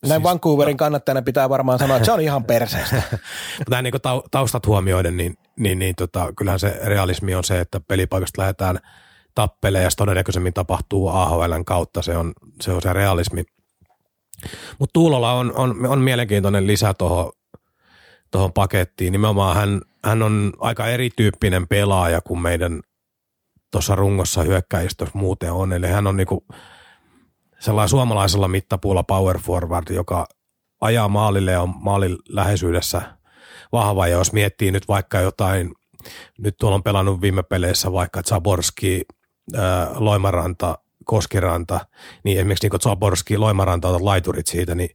[0.08, 3.02] näin siis, Vancouverin kannattajana pitää varmaan sanoa, että se on ihan perseestä.
[3.60, 3.94] Mutta niin
[4.32, 8.80] taustat huomioiden, niin, niin, niin tota, kyllähän se realismi on se, että pelipaikasta lähdetään
[9.36, 13.44] tappelee ja se todennäköisemmin tapahtuu AHLn kautta, se on se, on se realismi.
[14.80, 17.32] Mutta Tuulola on, on, on mielenkiintoinen lisä tuohon
[18.32, 19.12] tohon pakettiin.
[19.12, 22.82] Nimenomaan hän, hän on aika erityyppinen pelaaja kuin meidän
[23.72, 25.74] tuossa rungossa hyökkäistössä muuten on.
[25.74, 26.46] Eli hän on niinku
[27.60, 30.28] sellainen suomalaisella mittapuulla power forward, joka
[30.82, 33.02] ajaa maalille ja on maalin läheisyydessä
[33.72, 34.08] vahva.
[34.08, 35.74] Ja jos miettii nyt vaikka jotain,
[36.38, 39.02] nyt tuolla on pelannut viime peleissä vaikka Zaborski,
[39.96, 41.80] Loimaranta, Koskiranta,
[42.24, 44.90] niin esimerkiksi niin Zaborski, Loimaranta on laiturit siitä, niin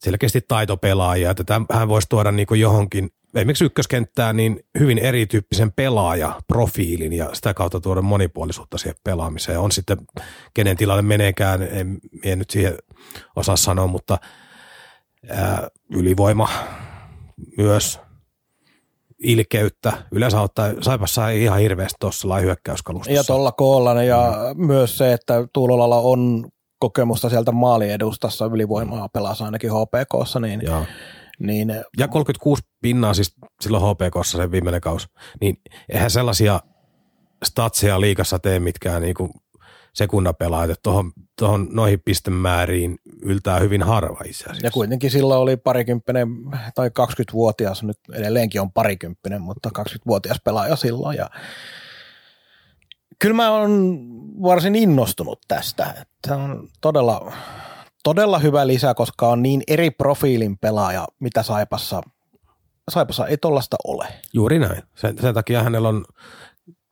[0.00, 7.30] selkeästi taitopelaajia, että hän voisi tuoda niin johonkin esimerkiksi ykköskenttään niin hyvin erityyppisen pelaajaprofiilin ja
[7.32, 9.60] sitä kautta tuoda monipuolisuutta siihen pelaamiseen.
[9.60, 9.98] On sitten
[10.54, 12.74] kenen tilalle meneekään, en, en nyt siihen
[13.36, 14.18] osaa sanoa, mutta
[15.28, 16.48] ää, ylivoima
[17.58, 18.00] myös
[19.22, 19.92] ilkeyttä.
[20.12, 23.20] Yleensä ottaa, Saipassa ei ihan hirveästi tuossa hyökkäyskalustossa.
[23.20, 24.66] Ja tuolla koolla ja mm.
[24.66, 30.82] myös se, että Tuulolalla on kokemusta sieltä maaliedustassa ylivoimaa pelasi ainakin HPKssa, niin Joo
[31.38, 31.68] niin,
[31.98, 35.08] ja 36 pinnaa siis silloin HPKssa sen viimeinen kaus.
[35.40, 35.56] Niin
[35.88, 36.60] eihän sellaisia
[37.44, 39.30] statseja liikassa tee mitkään niinku
[39.94, 44.66] sekundapelaajat, että tuohon, tuohon noihin pistemääriin yltää hyvin harva itse asiassa.
[44.66, 46.28] Ja kuitenkin silloin oli parikymppinen
[46.74, 51.16] tai 20-vuotias, nyt edelleenkin on parikymppinen, mutta 20-vuotias pelaaja silloin.
[51.16, 51.30] Ja
[53.18, 53.98] kyllä mä oon
[54.42, 55.94] varsin innostunut tästä.
[56.00, 57.32] Että on todella
[58.06, 62.00] todella hyvä lisä, koska on niin eri profiilin pelaaja, mitä Saipassa
[62.90, 64.06] Saipassa ei tollasta ole.
[64.32, 64.82] Juuri näin.
[64.94, 66.04] Sen, sen takia hänellä on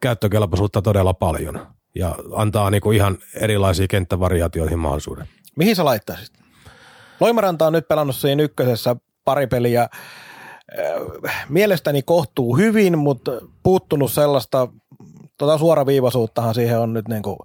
[0.00, 5.29] käyttökelpoisuutta todella paljon ja antaa niinku ihan erilaisia kenttävariaatioihin mahdollisuuden.
[5.57, 6.35] Mihin sä laittaisit?
[7.20, 9.83] Loimaranta on nyt pelannut siinä ykkösessä pari peliä.
[9.83, 14.68] Äh, Mielestäni kohtuu hyvin, mutta puuttunut sellaista
[15.38, 17.37] tota suoraviivaisuuttahan siihen on nyt niinku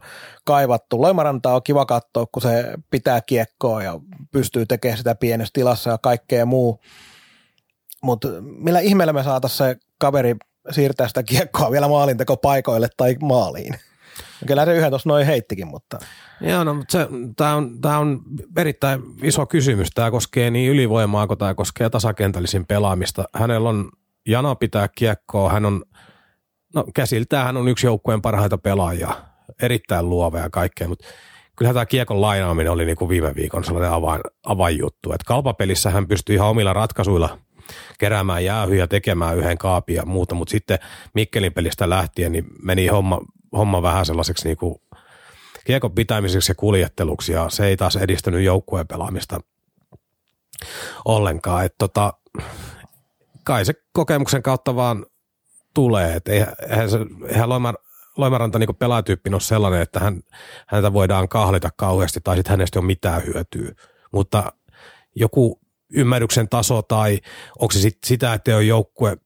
[0.50, 1.02] kaivattu.
[1.02, 4.00] Loimaranta on kiva katsoa, kun se pitää kiekkoa ja
[4.32, 6.80] pystyy tekemään sitä pienessä tilassa ja kaikkea muu.
[8.04, 10.36] Mutta millä ihmeellä me saataisiin se kaveri
[10.72, 13.74] siirtää sitä kiekkoa vielä maalintekopaikoille tai maaliin?
[14.48, 16.00] Kyllä se yhden tuossa noin heittikin, mutta...
[16.42, 18.22] Joo, no, mutta tämä on, tää on
[18.58, 19.90] erittäin iso kysymys.
[19.96, 23.26] Tämä koskee niin ylivoimaa kuin tämä koskee tasakentällisin pelaamista.
[23.34, 23.90] Hänellä on
[24.28, 25.84] jano pitää kiekkoa, hän on,
[26.76, 29.29] no käsiltään hän on yksi joukkueen parhaita pelaajia,
[29.62, 31.08] erittäin luova ja kaikkea, mutta
[31.56, 35.12] kyllähän tämä kiekon lainaaminen oli niin kuin viime viikon sellainen avain, avainjuttu.
[35.12, 37.40] Että kalpapelissä hän pystyi ihan omilla ratkaisuilla
[38.00, 40.80] keräämään jäähyjä, tekemään yhden kaapin ja muuta, mutta sitten
[41.14, 44.76] Mikkelin pelistä lähtien niin meni homma, homma vähän sellaiseksi niin kuin
[45.66, 49.40] kiekon pitämiseksi ja kuljetteluksi ja se ei taas edistänyt joukkueen pelaamista
[51.06, 51.66] ollenkaan.
[51.66, 52.14] Että tota,
[53.44, 55.06] kai se kokemuksen kautta vaan
[55.74, 57.76] tulee, että eihän, se, eihän Loimar,
[58.20, 60.22] Loimaranta niin pelaatyyppi ole sellainen, että hän,
[60.68, 63.72] häntä voidaan kahlita kauheasti tai sitten hänestä ei ole mitään hyötyä.
[64.12, 64.54] Mutta
[65.16, 65.60] joku
[65.94, 67.20] ymmärryksen taso tai
[67.60, 69.18] onko se sit sitä, että ei ole joukkue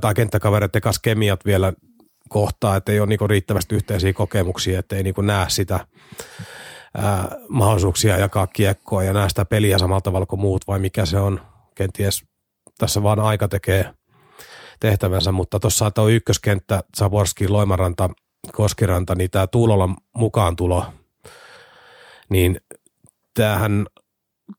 [0.00, 1.72] tai kenttäkavereiden kanssa kemiat vielä
[2.28, 5.86] kohtaa, että ei ole niinku riittävästi yhteisiä kokemuksia, että ei niinku näe sitä
[6.96, 11.18] ää, mahdollisuuksia jakaa kiekkoa ja näe sitä peliä samalla tavalla kuin muut, vai mikä se
[11.18, 11.40] on.
[11.74, 12.24] Kenties
[12.78, 13.94] tässä vaan aika tekee
[14.80, 18.10] tehtävänsä, mutta tuossa on ykköskenttä, Zaborski, Loimaranta,
[18.52, 20.86] Koskiranta, niin tämä Tuulolan mukaan tulo,
[22.28, 22.60] niin
[23.34, 23.86] tämähän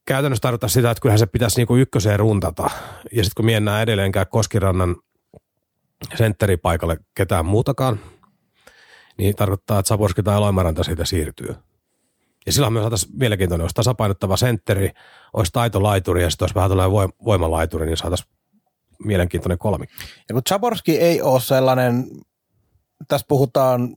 [0.06, 2.70] käytännössä tarkoittaa sitä, että kyllähän se pitäisi niinku ykköseen runtata.
[3.12, 4.96] Ja sitten kun miennään edelleenkään Koskirannan
[6.16, 8.00] sentteripaikalle ketään muutakaan,
[9.18, 11.56] niin tarkoittaa, että Saborski tai Loimaranta siitä siirtyy.
[12.46, 14.92] Ja silloin me saataisiin mielenkiintoinen, olisi tasapainottava sentteri,
[15.34, 18.32] olisi taitolaituri ja sitten olisi vähän tällainen voimalaituri, niin saataisiin
[19.06, 19.96] mielenkiintoinen kolmikko.
[20.30, 22.08] Ja kun Zaborski ei ole sellainen,
[23.08, 23.96] tässä puhutaan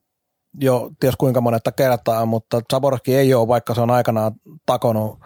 [0.60, 4.32] jo ties kuinka monetta kertaa, mutta Zaborski ei ole, vaikka se on aikanaan
[4.66, 5.18] takonut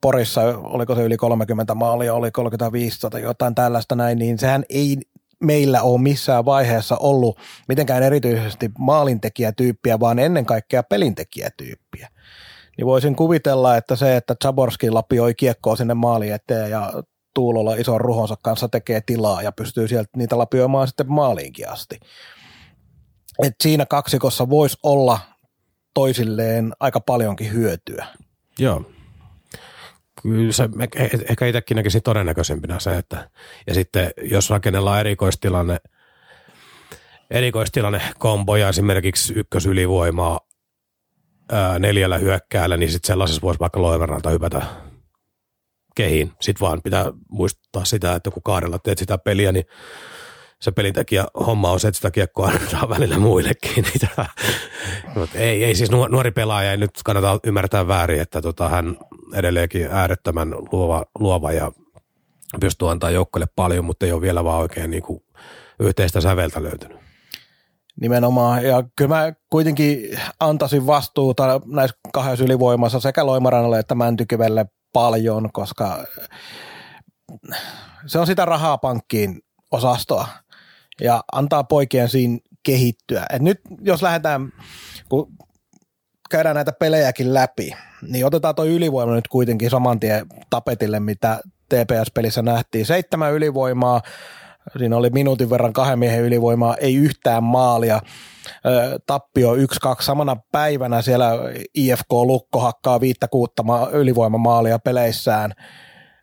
[0.00, 4.96] Porissa, oliko se yli 30 maalia, oli 35 tai jotain tällaista näin, niin sehän ei
[5.42, 7.38] meillä ole missään vaiheessa ollut
[7.68, 12.08] mitenkään erityisesti maalintekijätyyppiä, vaan ennen kaikkea pelintekijätyyppiä.
[12.76, 16.92] Niin voisin kuvitella, että se, että Zaborski lapioi kiekkoa sinne maali eteen ja
[17.34, 22.00] Tuulolla ison ruhonsa kanssa tekee tilaa ja pystyy sieltä niitä lapioimaan sitten maaliinkin asti.
[23.42, 25.18] Et siinä kaksikossa voisi olla
[25.94, 28.06] toisilleen aika paljonkin hyötyä.
[28.58, 28.84] Joo,
[30.22, 30.68] kyllä se
[31.28, 33.30] ehkä itsekin näkisin todennäköisempinä se, että
[33.66, 35.80] ja sitten jos rakennellaan erikoistilanne,
[37.30, 40.40] erikoistilanne komboja esimerkiksi ykkösylivoimaa
[41.52, 44.62] ää, neljällä hyökkäällä, niin sitten sellaisessa voisi vaikka loiverralta hypätä
[45.94, 46.32] kehiin.
[46.40, 49.64] Sitten vaan pitää muistuttaa sitä, että kun kaadella teet sitä peliä, niin
[50.62, 53.84] se pelintekijä homma on se, että sitä kiekkoa annetaan välillä muillekin.
[55.16, 58.96] Mutta ei, ei siis nuori pelaaja, ei nyt kannata ymmärtää väärin, että tota, hän
[59.34, 61.72] edelleenkin äärettömän luova, luova ja
[62.60, 65.22] pystyy antaa joukkoille paljon, mutta ei ole vielä vaan oikein niin kuin
[65.80, 66.98] yhteistä säveltä löytynyt.
[68.00, 75.52] Nimenomaan, ja kyllä mä kuitenkin antaisin vastuuta näissä kahdessa ylivoimassa sekä Loimaranalle että Mäntykivelle paljon,
[75.52, 76.04] koska
[78.06, 80.28] se on sitä rahaa pankkiin osastoa
[81.02, 83.26] ja antaa poikien siinä kehittyä.
[83.32, 84.52] Et nyt jos lähdetään,
[85.08, 85.32] kun
[86.30, 87.72] käydään näitä pelejäkin läpi,
[88.08, 92.86] niin otetaan tuo ylivoima nyt kuitenkin saman tien tapetille, mitä TPS-pelissä nähtiin.
[92.86, 94.02] Seitsemän ylivoimaa,
[94.78, 98.00] siinä oli minuutin verran kahden miehen ylivoimaa, ei yhtään maalia.
[99.06, 99.58] Tappio 1-2
[100.00, 101.32] samana päivänä siellä
[101.74, 105.54] IFK Lukko hakkaa viittä kuutta ylivoimamaalia peleissään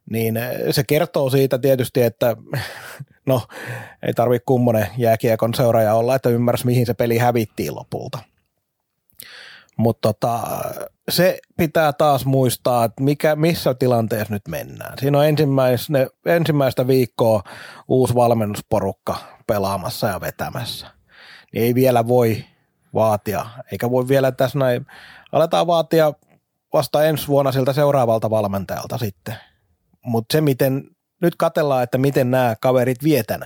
[0.10, 0.40] niin
[0.72, 2.36] se kertoo siitä tietysti, että
[3.30, 3.42] no
[4.08, 8.20] ei tarvitse kummonen jääkiekon seuraaja olla, että ymmärsi mihin se peli hävittiin lopulta.
[9.78, 10.40] Mutta tota,
[11.10, 14.98] se pitää taas muistaa, että mikä, missä tilanteessa nyt mennään.
[15.00, 17.44] Siinä on ensimmäistä, ensimmäistä viikkoa
[17.88, 19.16] uusi valmennusporukka
[19.48, 20.88] pelaamassa ja vetämässä.
[21.54, 22.46] Niin ei vielä voi
[22.94, 24.86] vaatia, eikä voi vielä tässä näin,
[25.32, 26.14] aletaan vaatia
[26.74, 29.36] vasta ensi vuonna siltä seuraavalta valmentajalta sitten.
[30.06, 30.84] Mutta se, miten
[31.22, 33.42] nyt katellaan, että miten nämä kaverit vietän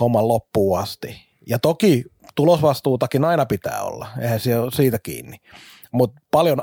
[0.00, 1.16] homman loppuun asti.
[1.46, 2.04] Ja toki
[2.34, 5.36] tulosvastuutakin aina pitää olla, eihän se ole siitä kiinni.
[5.92, 6.62] Mutta paljon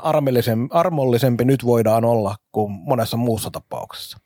[0.70, 4.18] armollisempi nyt voidaan olla kuin monessa muussa tapauksessa.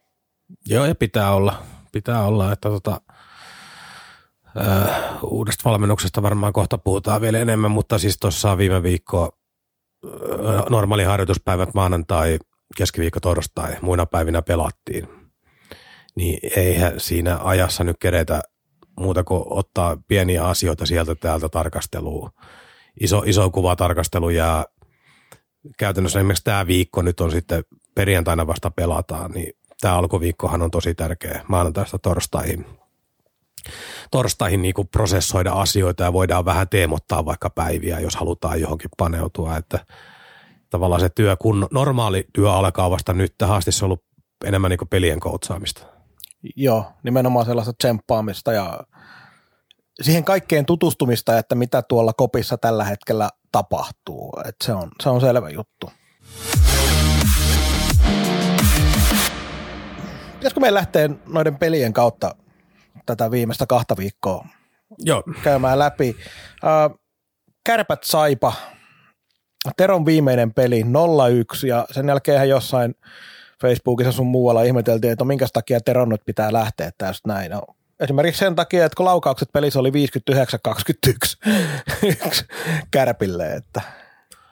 [0.66, 1.62] Joo, ja pitää olla.
[1.92, 3.00] pitää olla, että tota,
[4.60, 4.88] äh,
[5.22, 9.28] uudesta valmennuksesta varmaan kohta puhutaan vielä enemmän, mutta siis tuossa viime viikkoa
[10.04, 12.38] äh, normaali harjoituspäivät maanantai,
[12.76, 15.23] keskiviikko, torstai, muina päivinä pelattiin.
[16.16, 18.42] Niin eihän siinä ajassa nyt keretä
[19.00, 22.30] muuta kuin ottaa pieniä asioita sieltä täältä tarkasteluun.
[23.00, 24.64] Iso, iso kuva tarkastelu jää
[25.78, 30.94] käytännössä esimerkiksi tämä viikko nyt on sitten perjantaina vasta pelataan, niin tämä alkuviikkohan on tosi
[30.94, 32.66] tärkeä maanantaista torstaihin.
[34.10, 39.56] Torstaihin niin kuin prosessoida asioita ja voidaan vähän teemottaa vaikka päiviä, jos halutaan johonkin paneutua,
[39.56, 39.86] että
[40.70, 44.04] tavallaan se työ, kun normaali työ alkaa vasta nyt, tähän asti se on ollut
[44.44, 45.93] enemmän niin kuin pelien koutsaamista.
[46.56, 48.80] Joo, nimenomaan sellaista tsemppaamista ja
[50.02, 54.32] siihen kaikkeen tutustumista, että mitä tuolla kopissa tällä hetkellä tapahtuu.
[54.48, 55.90] että se, on, se on selvä juttu.
[60.32, 62.34] Pitäisikö meidän lähteä noiden pelien kautta
[63.06, 64.46] tätä viimeistä kahta viikkoa
[64.98, 65.22] Joo.
[65.42, 66.16] käymään läpi?
[66.64, 66.98] Äh,
[67.64, 68.52] Kärpät Saipa,
[69.76, 72.94] Teron viimeinen peli 0-1 ja sen jälkeen jossain
[73.60, 77.50] Facebookissa sun muualla ihmeteltiin, että no minkä takia Teron nyt pitää lähteä tästä näin.
[77.50, 77.62] No,
[78.00, 79.94] esimerkiksi sen takia, että kun laukaukset pelissä oli 59-21
[82.90, 83.80] kärpille, että,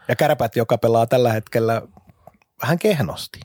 [0.08, 1.82] ja kärpät, joka pelaa tällä hetkellä
[2.62, 3.40] vähän kehnosti.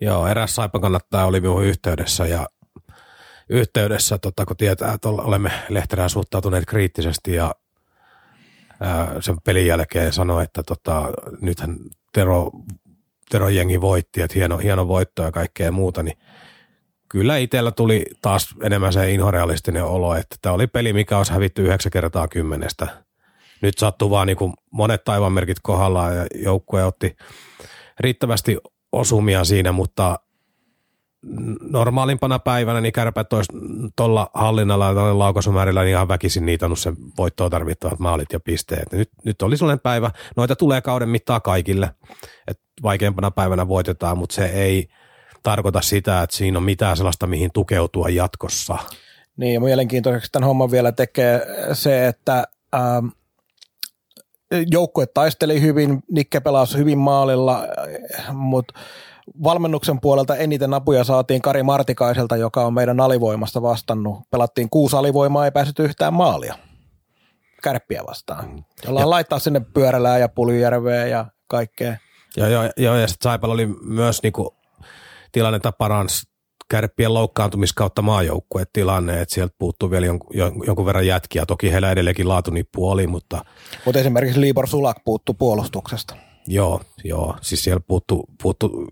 [0.00, 2.46] Joo, eräs Saipan kannattaa oli minun yhteydessä ja
[3.48, 7.54] yhteydessä, tota, kun tietää, että olemme Lehterään suhtautuneet kriittisesti ja
[8.80, 11.02] ää, sen pelin jälkeen sanoi, että tota,
[11.40, 11.76] nythän
[12.12, 12.50] Tero,
[13.30, 16.18] Tero jengi voitti, että hieno, hieno voitto ja kaikkea muuta, niin
[17.08, 21.62] kyllä itsellä tuli taas enemmän se inhorealistinen olo, että tämä oli peli, mikä olisi hävitty
[21.62, 22.86] yhdeksän kertaa kymmenestä.
[23.62, 27.16] Nyt sattuu vaan niin monet taivanmerkit kohdallaan ja joukkue otti
[28.00, 28.58] riittävästi
[28.92, 30.18] osumia siinä, mutta
[31.60, 33.52] normaalimpana päivänä niin kärpät olisi
[33.96, 38.92] tuolla hallinnalla ja laukaisumäärillä niin ihan väkisin niitannut sen voittoa tarvittavat maalit ja pisteet.
[38.92, 41.90] Nyt, nyt oli sellainen päivä, noita tulee kauden mittaa kaikille,
[42.48, 44.88] että vaikeampana päivänä voitetaan, mutta se ei
[45.42, 48.78] tarkoita sitä, että siinä on mitään sellaista, mihin tukeutua jatkossa.
[49.36, 51.40] Niin ja mielenkiintoiseksi tämän homman vielä tekee
[51.72, 53.06] se, että ähm,
[54.70, 57.62] joukkue taisteli hyvin, Nikke pelasi hyvin maalilla,
[58.32, 58.74] mutta
[59.44, 64.18] valmennuksen puolelta eniten apuja saatiin Kari Martikaiselta, joka on meidän alivoimasta vastannut.
[64.30, 66.54] Pelattiin kuusi alivoimaa, ei päässyt yhtään maalia
[67.62, 68.64] kärppiä vastaan.
[68.86, 69.10] Jolla ja.
[69.10, 71.96] laittaa sinne pyörälää ja Puljujärveä ja kaikkea.
[72.36, 74.56] Joo, joo, joo ja sitten Saipalla oli myös niinku
[75.32, 76.22] tilannetta parans
[76.70, 80.36] kärppien loukkaantumiskautta maajoukkueet tilanne, että sieltä puuttuu vielä jonkun,
[80.66, 81.46] jonkun verran jätkiä.
[81.46, 83.44] Toki heillä edelleenkin laatunippu oli, mutta...
[83.84, 86.14] Mutta esimerkiksi Libor Sulak puuttuu puolustuksesta.
[86.48, 87.36] Joo, joo.
[87.40, 88.86] Siis siellä puuttu, puuttu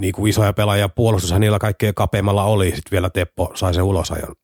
[0.00, 2.66] niin kuin isoja pelaajia puolustushan niillä kaikkein kapeimmalla oli.
[2.66, 4.34] Sitten vielä Teppo sai sen ulosajon,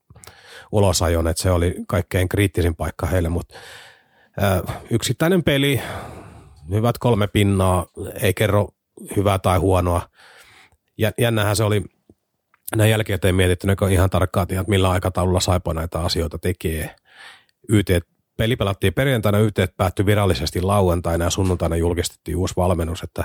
[0.73, 3.29] ulosajon että se oli kaikkein kriittisin paikka heille.
[3.29, 3.55] Mutta
[4.43, 5.81] äh, yksittäinen peli,
[6.71, 7.87] hyvät kolme pinnaa,
[8.23, 8.69] ei kerro
[9.17, 10.09] hyvää tai huonoa.
[11.19, 11.85] Jännähän se oli
[12.77, 16.97] näin jälkikäteen mietitty ihan tarkkaan, että millä aikataululla Saipo näitä asioita tekee.
[17.69, 17.89] YT
[18.39, 23.25] peli pelattiin perjantaina, YT päättyi virallisesti lauantaina ja sunnuntaina julkistettiin uusi valmennus, että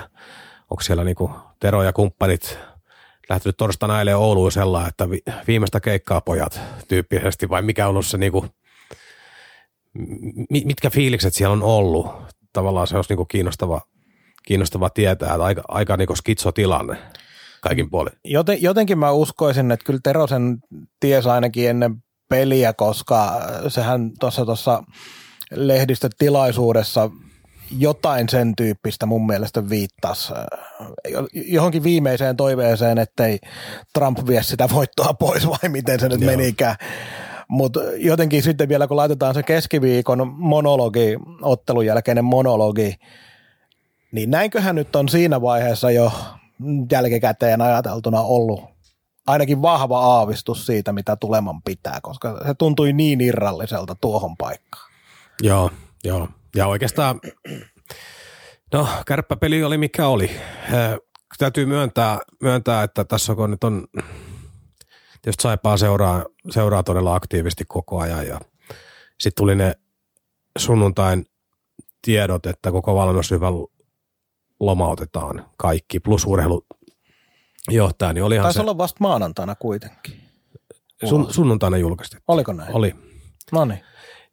[0.70, 2.58] onko siellä niinku Tero ja kumppanit
[3.28, 5.08] lähtenyt torstaina eilen Ouluun sellainen, että
[5.46, 8.46] viimeistä keikkaa pojat tyyppisesti vai mikä on ollut se niinku,
[10.50, 12.06] mitkä fiilikset siellä on ollut.
[12.52, 13.80] Tavallaan se olisi niinku kiinnostava,
[14.46, 16.96] kiinnostava tietää, että aika, aika niinku skitsotilanne
[17.60, 18.12] kaikin puolin.
[18.24, 20.58] Joten, jotenkin mä uskoisin, että kyllä Terosen
[21.00, 24.82] ties ainakin ennen peliä, koska sehän tuossa tuossa
[25.50, 27.10] lehdistötilaisuudessa
[27.78, 30.32] jotain sen tyyppistä mun mielestä viittasi
[31.34, 33.38] johonkin viimeiseen toiveeseen, ettei
[33.92, 36.30] Trump vie sitä voittoa pois vai miten se nyt Joo.
[36.30, 36.76] menikään.
[37.48, 42.94] Mutta jotenkin sitten vielä kun laitetaan se keskiviikon monologi, ottelun jälkeinen monologi,
[44.12, 46.12] niin näinköhän nyt on siinä vaiheessa jo
[46.92, 48.73] jälkikäteen ajateltuna ollut
[49.26, 54.92] ainakin vahva aavistus siitä, mitä tuleman pitää, koska se tuntui niin irralliselta tuohon paikkaan.
[55.42, 55.70] Joo,
[56.04, 56.28] joo.
[56.56, 57.20] Ja oikeastaan,
[58.72, 60.30] no kärppäpeli oli mikä oli.
[60.74, 60.96] Äh,
[61.38, 63.86] täytyy myöntää, myöntää, että tässä kun nyt on,
[65.22, 68.40] tietysti Saipaa seuraa, seuraa todella aktiivisesti koko ajan ja
[69.20, 69.74] sitten tuli ne
[70.58, 71.26] sunnuntain
[72.02, 73.46] tiedot, että koko valmennusryhmä
[74.60, 76.66] lomautetaan kaikki, plus urheilu
[77.70, 78.60] johtaa, niin olihan Taisi se...
[78.60, 80.20] olla vasta maanantaina kuitenkin.
[81.04, 82.22] Sun, sunnuntaina julkaistiin.
[82.28, 82.76] Oliko näin?
[82.76, 82.94] Oli.
[83.52, 83.80] No niin.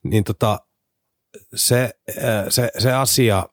[0.03, 0.59] Niin tota,
[1.55, 1.89] se,
[2.49, 3.45] se, se asia,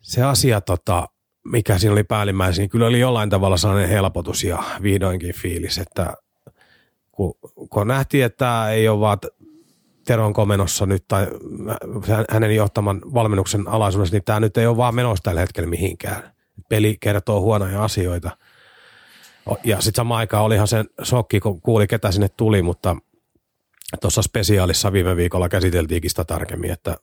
[0.00, 1.08] se asia tota,
[1.44, 6.14] mikä siinä oli päällimmäisenä, niin kyllä oli jollain tavalla sellainen helpotus ja vihdoinkin fiilis, että
[7.12, 7.34] kun,
[7.70, 9.18] kun nähtiin, että tämä ei ole vaan
[10.04, 11.26] Teron komenossa nyt tai
[12.30, 16.34] hänen johtaman valmennuksen alaisuudessa, niin tämä nyt ei ole vaan menossa tällä hetkellä mihinkään.
[16.68, 18.30] Peli kertoo huonoja asioita.
[19.64, 22.96] Ja sitten samaan aikaan olihan sen sokki, kun kuuli, ketä sinne tuli, mutta
[24.00, 26.96] tuossa spesiaalissa viime viikolla käsiteltiinkin sitä tarkemmin, että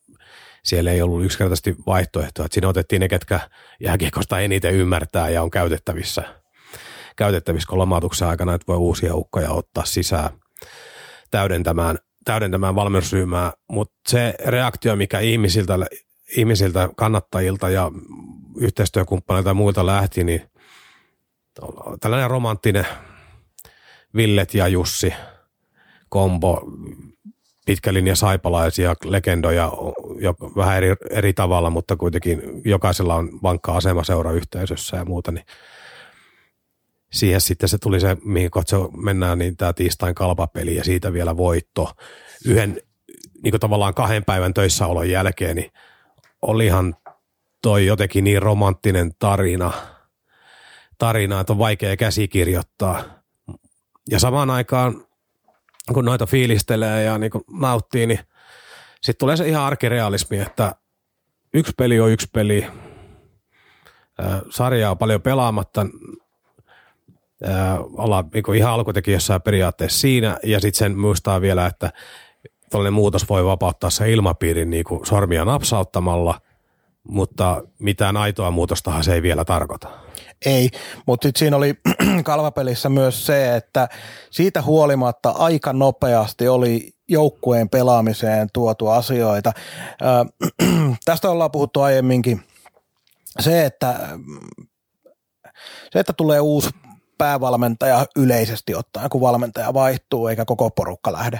[0.63, 2.45] siellä ei ollut yksinkertaisesti vaihtoehtoa.
[2.45, 3.39] Että siinä otettiin ne, ketkä
[3.79, 6.23] jääkiekosta eniten ymmärtää ja on käytettävissä,
[7.15, 10.29] käytettävissä kun lomautuksen aikana, että voi uusia ukkoja ottaa sisään
[11.31, 13.53] täydentämään, täydentämään valmennusryhmää.
[13.67, 15.73] Mutta se reaktio, mikä ihmisiltä,
[16.37, 17.91] ihmisiltä, kannattajilta ja
[18.57, 20.41] yhteistyökumppaneilta ja muilta lähti, niin
[21.99, 22.85] tällainen romanttinen
[24.15, 25.13] Villet ja Jussi
[26.09, 26.63] kombo
[27.65, 29.71] pitkä linja saipalaisia legendoja
[30.19, 35.45] jo vähän eri, eri tavalla, mutta kuitenkin jokaisella on vankka asema seurayhteisössä ja muuta, niin
[37.11, 41.37] siihen sitten se tuli se, mihin kohta mennään, niin tämä tiistain kalpapeli ja siitä vielä
[41.37, 41.91] voitto.
[42.45, 42.81] Yhden
[43.43, 45.71] niin kuin tavallaan kahden päivän töissäolon jälkeen, niin
[46.41, 46.95] olihan
[47.62, 49.72] toi jotenkin niin romanttinen tarina,
[50.97, 53.03] tarina, että on vaikea käsikirjoittaa.
[54.10, 55.05] Ja samaan aikaan
[55.93, 58.20] kun noita fiilistelee ja niin nauttii, niin
[59.01, 60.76] sitten tulee se ihan arkirealismi, että
[61.53, 62.68] yksi peli on yksi peli,
[64.49, 65.86] sarja on paljon pelaamatta,
[67.97, 71.91] ollaan niin ihan alkutekijössä periaatteessa siinä, ja sitten sen muistaa vielä, että
[72.70, 76.41] tällainen muutos voi vapauttaa se ilmapiirin niin kuin sormia napsauttamalla,
[77.10, 79.88] mutta mitään aitoa muutostahan se ei vielä tarkoita.
[80.45, 80.70] Ei,
[81.07, 81.76] mutta sitten siinä oli
[82.24, 83.89] kalvapelissä myös se, että
[84.32, 89.51] siitä huolimatta aika nopeasti oli joukkueen pelaamiseen tuotu asioita.
[91.05, 92.41] Tästä ollaan puhuttu aiemminkin.
[93.39, 93.95] Se, että,
[95.91, 96.70] se, että tulee uusi
[97.18, 101.39] päävalmentaja yleisesti ottaen, kun valmentaja vaihtuu eikä koko porukka lähde,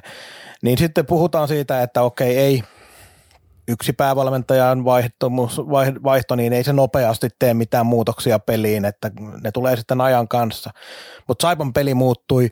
[0.62, 2.64] niin sitten puhutaan siitä, että okei, ei–
[3.70, 5.32] yksi päävalmentajan vaihto,
[6.04, 9.12] vaihto, niin ei se nopeasti tee mitään muutoksia peliin, että
[9.44, 10.72] ne tulee sitten ajan kanssa.
[11.28, 12.50] Mutta Saipan peli muuttui,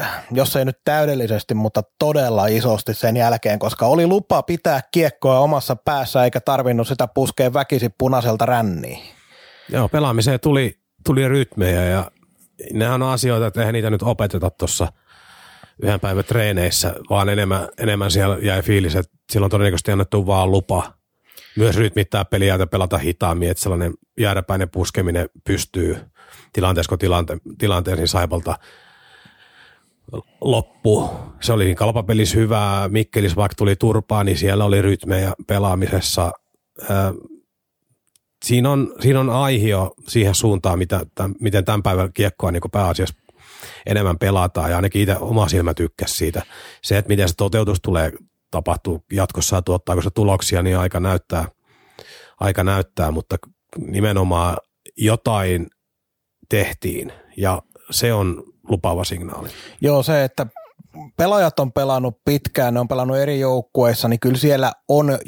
[0.00, 5.38] äh, jos ei nyt täydellisesti, mutta todella isosti sen jälkeen, koska oli lupa pitää kiekkoa
[5.38, 9.02] omassa päässä eikä tarvinnut sitä puskea väkisi punaiselta ränniin.
[9.68, 12.10] Joo, pelaamiseen tuli, tuli rytmejä ja
[12.72, 14.92] nehän on asioita, että eihän niitä nyt opeteta tuossa–
[15.82, 20.92] yhden päivän treeneissä, vaan enemmän, enemmän siellä jäi fiilis, että silloin todennäköisesti annettu vaan lupa
[21.56, 25.96] myös rytmittää peliä ja pelata hitaammin, että sellainen jääräpäinen puskeminen pystyy
[26.52, 28.58] tilanteessa, kun tilante, tilanteeseen saipalta
[30.40, 31.10] loppu.
[31.40, 36.32] Se oli niin kalpapelissä hyvää, Mikkelis vaikka tuli turpaa, niin siellä oli rytmejä pelaamisessa.
[38.44, 43.21] siinä on, siinä on aihio siihen suuntaan, mitä, tämän, miten tämän päivän kiekkoa niin pääasiassa
[43.86, 46.42] enemmän pelataan ja ainakin itse oma silmä tykkäsi siitä.
[46.82, 48.12] Se, että miten se toteutus tulee
[48.50, 51.48] tapahtuu jatkossa ja tuottaako se tuloksia, niin aika näyttää,
[52.40, 53.36] aika näyttää, mutta
[53.78, 54.56] nimenomaan
[54.96, 55.66] jotain
[56.48, 59.48] tehtiin ja se on lupaava signaali.
[59.80, 60.46] Joo, se, että
[61.16, 65.18] pelaajat on pelannut pitkään, ne on pelannut eri joukkueissa, niin kyllä siellä on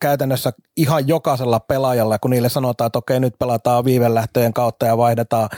[0.00, 5.48] käytännössä ihan jokaisella pelaajalla, kun niille sanotaan, että okei, nyt pelataan viivelähtöjen kautta ja vaihdetaan,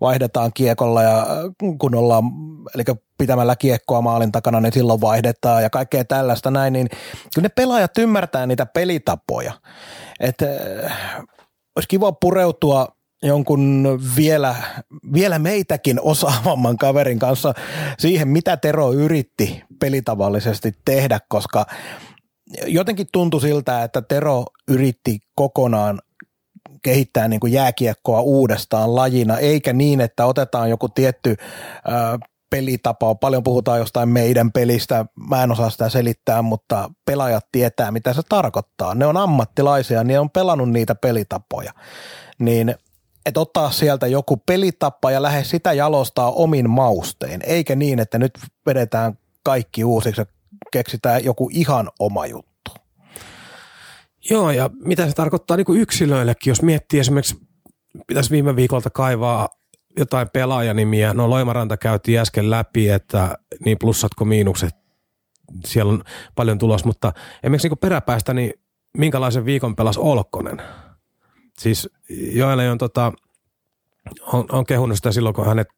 [0.00, 1.26] vaihdetaan kiekolla ja
[1.78, 2.24] kun ollaan,
[2.74, 2.84] eli
[3.18, 6.88] pitämällä kiekkoa maalin takana, niin silloin vaihdetaan ja kaikkea tällaista näin, niin
[7.34, 9.52] kyllä ne pelaajat ymmärtää niitä pelitapoja.
[10.20, 10.46] Että
[10.84, 11.22] äh,
[11.76, 14.54] olisi kiva pureutua jonkun vielä,
[15.12, 17.54] vielä meitäkin osaavamman kaverin kanssa
[17.98, 21.66] siihen, mitä Tero yritti pelitavallisesti tehdä, koska
[22.66, 26.00] jotenkin tuntui siltä, että Tero yritti kokonaan
[26.82, 31.36] kehittää niin kuin jääkiekkoa uudestaan lajina, eikä niin, että otetaan joku tietty
[31.88, 32.18] ää,
[32.50, 33.14] pelitapa.
[33.14, 38.22] Paljon puhutaan jostain meidän pelistä, mä en osaa sitä selittää, mutta pelaajat tietää, mitä se
[38.28, 38.94] tarkoittaa.
[38.94, 41.72] Ne on ammattilaisia, ne on pelannut niitä pelitapoja.
[42.38, 42.74] Niin
[43.26, 48.38] että ottaa sieltä joku pelitapa ja lähde sitä jalostaa omin maustein, eikä niin, että nyt
[48.66, 50.26] vedetään kaikki uusiksi ja
[50.72, 52.70] keksitään joku ihan oma juttu.
[54.30, 57.36] Joo, ja mitä se tarkoittaa niin kuin yksilöillekin, jos miettii esimerkiksi,
[58.06, 59.48] pitäisi viime viikolta kaivaa
[59.98, 61.14] jotain pelaajanimiä.
[61.14, 64.74] No Loimaranta käytiin äsken läpi, että niin plussat kuin miinukset,
[65.66, 66.02] siellä on
[66.34, 67.12] paljon tulos, mutta
[67.42, 68.52] esimerkiksi niin peräpäästä, niin
[68.98, 70.62] minkälaisen viikon pelas Olkkonen?
[71.58, 73.12] Siis Joelle on, tota,
[74.32, 75.68] on, on kehunut sitä silloin, kun hänet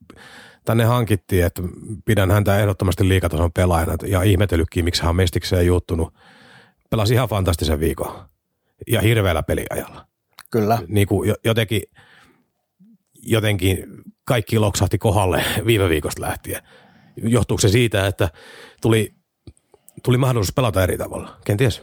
[0.69, 1.63] tänne hankittiin, että
[2.05, 6.15] pidän häntä ehdottomasti liikatason pelaajana ja ihmetellytkin, miksi hän on mestikseen juuttunut.
[6.91, 8.29] Pelasi ihan fantastisen viikon
[8.87, 10.07] ja hirveällä peliajalla.
[10.51, 10.79] Kyllä.
[10.89, 11.83] Niin kuin jotenkin,
[13.23, 13.85] jotenkin
[14.25, 16.63] kaikki loksahti kohdalle viime viikosta lähtien.
[17.17, 18.29] Johtuuko se siitä, että
[18.83, 19.15] tuli,
[20.03, 21.37] tuli mahdollisuus pelata eri tavalla?
[21.45, 21.83] Kenties.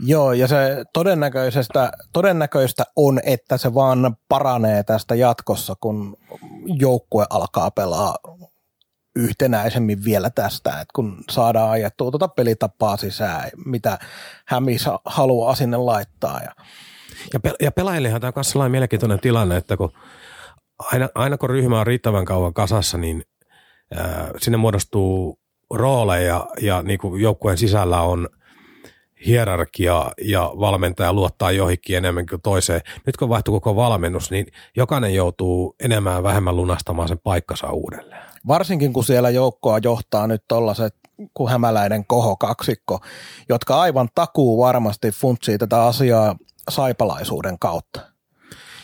[0.00, 6.16] Joo, ja se todennäköisestä, todennäköistä on, että se vaan paranee tästä jatkossa, kun
[6.66, 8.16] joukkue alkaa pelaa
[9.16, 13.98] yhtenäisemmin vielä tästä, että kun saadaan ajettua tuota pelitapaa sisään, mitä
[14.46, 16.40] Hämis haluaa sinne laittaa.
[16.44, 16.52] Ja,
[17.32, 19.92] ja, pe- ja pelaajillehan tämä on myös sellainen mielenkiintoinen tilanne, että kun
[20.78, 23.22] aina, aina kun ryhmä on riittävän kauan kasassa, niin
[23.96, 25.38] ää, sinne muodostuu
[25.70, 28.28] rooleja ja niin kuin joukkueen sisällä on
[29.26, 32.80] hierarkia ja valmentaja luottaa johonkin enemmän kuin toiseen.
[33.06, 34.46] Nyt kun vaihtuu koko valmennus, niin
[34.76, 38.22] jokainen joutuu enemmän vähemmän lunastamaan sen paikkansa uudelleen.
[38.48, 40.94] Varsinkin kun siellä joukkoa johtaa nyt tollaset
[41.34, 43.00] kuin hämäläinen koho kaksikko,
[43.48, 46.36] jotka aivan takuu varmasti funtsii tätä asiaa
[46.70, 48.00] saipalaisuuden kautta.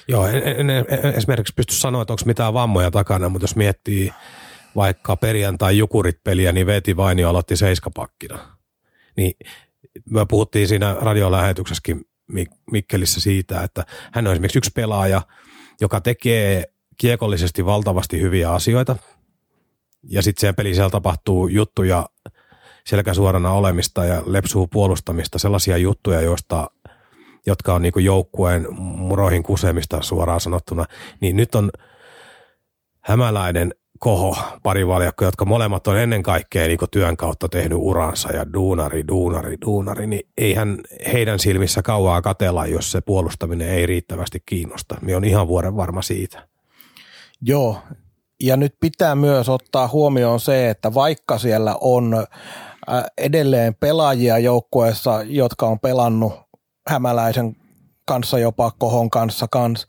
[0.08, 4.12] Joo, en, en, en esimerkiksi pysty sanoa, että onko mitään vammoja takana, mutta jos miettii
[4.76, 8.38] vaikka perjantai jukurit-peliä, niin Veti Vainio aloitti seiskapakkina.
[9.16, 9.32] Niin
[10.10, 12.04] me puhuttiin siinä radiolähetyksessäkin
[12.70, 15.22] Mikkelissä siitä, että hän on esimerkiksi yksi pelaaja,
[15.80, 16.64] joka tekee
[16.96, 18.96] kiekollisesti valtavasti hyviä asioita,
[20.02, 22.08] ja sitten siellä pelissä tapahtuu juttuja
[22.86, 26.70] selkäsuorana olemista ja lepsuu puolustamista, sellaisia juttuja, joista
[27.46, 30.84] jotka on niin joukkueen muroihin kusemista suoraan sanottuna,
[31.20, 31.70] niin nyt on
[33.00, 38.52] hämäläinen koho, pari valjakko, jotka molemmat on ennen kaikkea niin työn kautta tehnyt uransa ja
[38.52, 40.78] duunari, duunari, duunari, niin eihän
[41.12, 44.96] heidän silmissä kauaa katella, jos se puolustaminen ei riittävästi kiinnosta.
[45.02, 46.48] Me on ihan vuoden varma siitä.
[47.42, 47.78] Joo,
[48.42, 55.22] ja nyt pitää myös ottaa huomioon se, että vaikka siellä on äh, edelleen pelaajia joukkueessa,
[55.22, 56.32] jotka on pelannut
[56.88, 57.56] hämäläisen
[58.06, 59.86] kanssa, jopa kohon kanssa kanssa,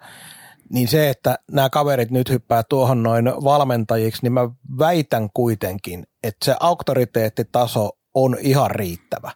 [0.74, 4.50] niin se, että nämä kaverit nyt hyppää tuohon noin valmentajiksi, niin mä
[4.80, 9.32] väitän kuitenkin, että se auktoriteettitaso on ihan riittävä.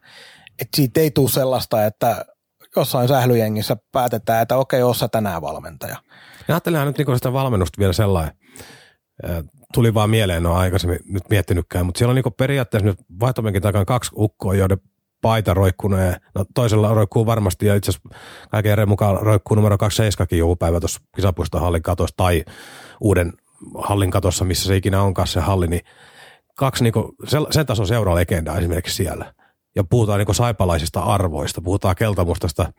[0.61, 2.25] Että siitä ei tule sellaista, että
[2.75, 5.95] jossain sählyjengissä päätetään, että okei, ossa tänään valmentaja.
[6.47, 8.33] Ja ajattelen nyt niin sitä valmennusta vielä sellainen,
[9.73, 13.61] tuli vaan mieleen, en ole aikaisemmin nyt miettinytkään, mutta siellä on niin periaatteessa nyt vaihtopenkin
[13.61, 14.77] takana kaksi ukkoa, joiden
[15.21, 16.15] paita roikkunee.
[16.35, 18.09] No toisella roikkuu varmasti ja itse asiassa
[18.49, 22.43] kaiken järjen mukaan roikkuu numero 27 joku päivä tuossa kisapuiston hallin katossa tai
[23.01, 23.33] uuden
[23.77, 25.81] hallin katossa, missä se ikinä onkaan se halli, niin
[26.55, 27.15] kaksi niinku,
[27.51, 29.33] sen tason seuraa legendaa esimerkiksi siellä.
[29.75, 32.73] Ja puhutaan niinku saipalaisista arvoista, puhutaan keltamustasta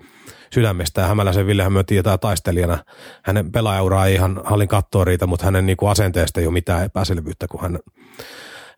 [0.55, 2.79] sydämestä ja Hämäläisen Villehän me tietää taistelijana.
[3.25, 7.47] Hänen pelaajauraa ei ihan hallin kattoa riitä, mutta hänen niinku asenteesta ei ole mitään epäselvyyttä,
[7.51, 7.79] kun hän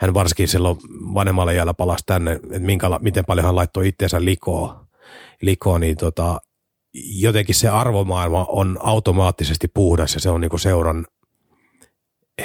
[0.01, 0.79] hän varsinkin silloin
[1.15, 4.87] vanhemmalle jäällä palasi tänne, että minkä, miten paljon hän laittoi itseensä likoa,
[5.43, 6.41] likoa niin tota,
[6.95, 11.07] jotenkin se arvomaailma on automaattisesti puhdas ja se on niinku seuran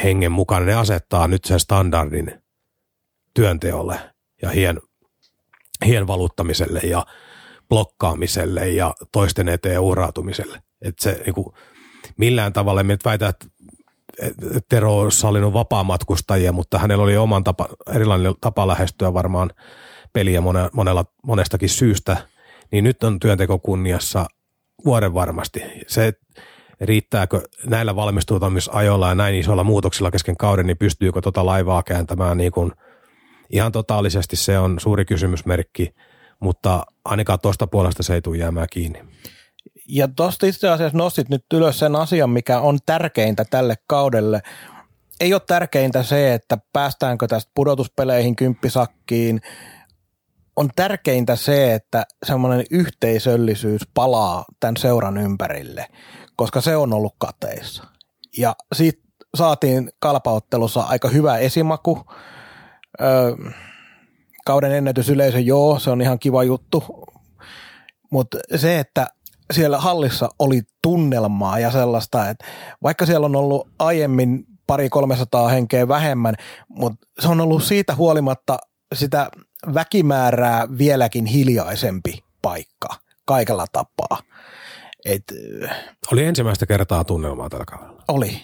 [0.03, 0.67] hengen mukainen.
[0.67, 2.41] Ne asettaa nyt sen standardin
[3.33, 3.99] työnteolle
[4.41, 4.79] ja hien,
[5.85, 7.05] hien valuttamiselle ja
[7.69, 10.61] blokkaamiselle ja toisten eteen uhrautumiselle.
[10.81, 11.53] Että se niinku,
[12.17, 13.45] millään tavalla, en väitä, että
[14.70, 19.49] Tero olisi sallinut vapaamatkustajia, mutta hänellä oli oman tapa, erilainen tapa lähestyä varmaan
[20.13, 20.41] peliä
[20.74, 22.18] monella, monestakin syystä,
[22.72, 24.26] niin nyt on työnteko kunniassa
[24.86, 25.63] vuoden varmasti.
[25.88, 26.13] Se,
[26.82, 32.51] riittääkö näillä valmistuutamisajoilla ja näin isoilla muutoksilla kesken kauden, niin pystyykö tota laivaa kääntämään niin
[32.51, 32.72] kuin
[33.49, 35.93] ihan totaalisesti, se on suuri kysymysmerkki,
[36.39, 38.99] mutta ainakaan tuosta puolesta se ei tule jäämään kiinni.
[39.88, 44.41] Ja tuosta itse asiassa nostit nyt ylös sen asian, mikä on tärkeintä tälle kaudelle.
[45.19, 49.41] Ei ole tärkeintä se, että päästäänkö tästä pudotuspeleihin kymppisakkiin.
[50.55, 55.88] On tärkeintä se, että semmoinen yhteisöllisyys palaa tämän seuran ympärille,
[56.36, 57.83] koska se on ollut kateissa.
[58.38, 59.01] Ja siitä
[59.38, 62.01] saatiin kalpaottelussa aika hyvä esimaku.
[63.01, 63.36] Öö,
[64.45, 66.83] kauden ennätysyleisö, joo, se on ihan kiva juttu.
[68.11, 69.07] Mutta se, että
[69.53, 72.45] siellä hallissa oli tunnelmaa ja sellaista, että
[72.83, 76.35] vaikka siellä on ollut aiemmin pari 300 henkeä vähemmän,
[76.69, 78.57] mutta se on ollut siitä huolimatta
[78.93, 79.29] sitä
[79.73, 82.87] väkimäärää vieläkin hiljaisempi paikka
[83.25, 84.19] kaikella tapaa.
[85.05, 85.23] Et,
[86.11, 88.03] oli ensimmäistä kertaa tunnelmaa tällä kaudella.
[88.07, 88.41] Oli.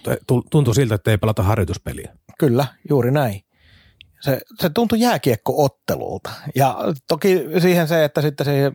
[0.52, 2.16] Tuntui siltä, että ei pelata harjoituspeliä.
[2.40, 3.42] Kyllä, juuri näin.
[4.22, 6.32] Se, se tuntui jääkiekko-ottelulta.
[6.56, 6.78] Ja
[7.08, 8.72] toki siihen se, että sitten se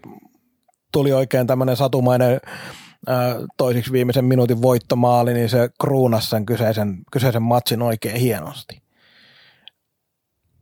[0.97, 2.41] tuli oikein tämmöinen satumainen
[3.57, 8.83] toisiksi viimeisen minuutin voittomaali, niin se kruunasi sen kyseisen, kyseisen matsin oikein hienosti.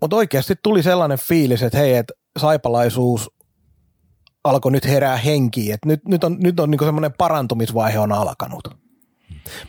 [0.00, 3.30] Mutta oikeasti tuli sellainen fiilis, että hei, että saipalaisuus
[4.44, 8.68] alkoi nyt herää henkiin, että nyt, nyt on, nyt on niinku semmoinen parantumisvaihe on alkanut.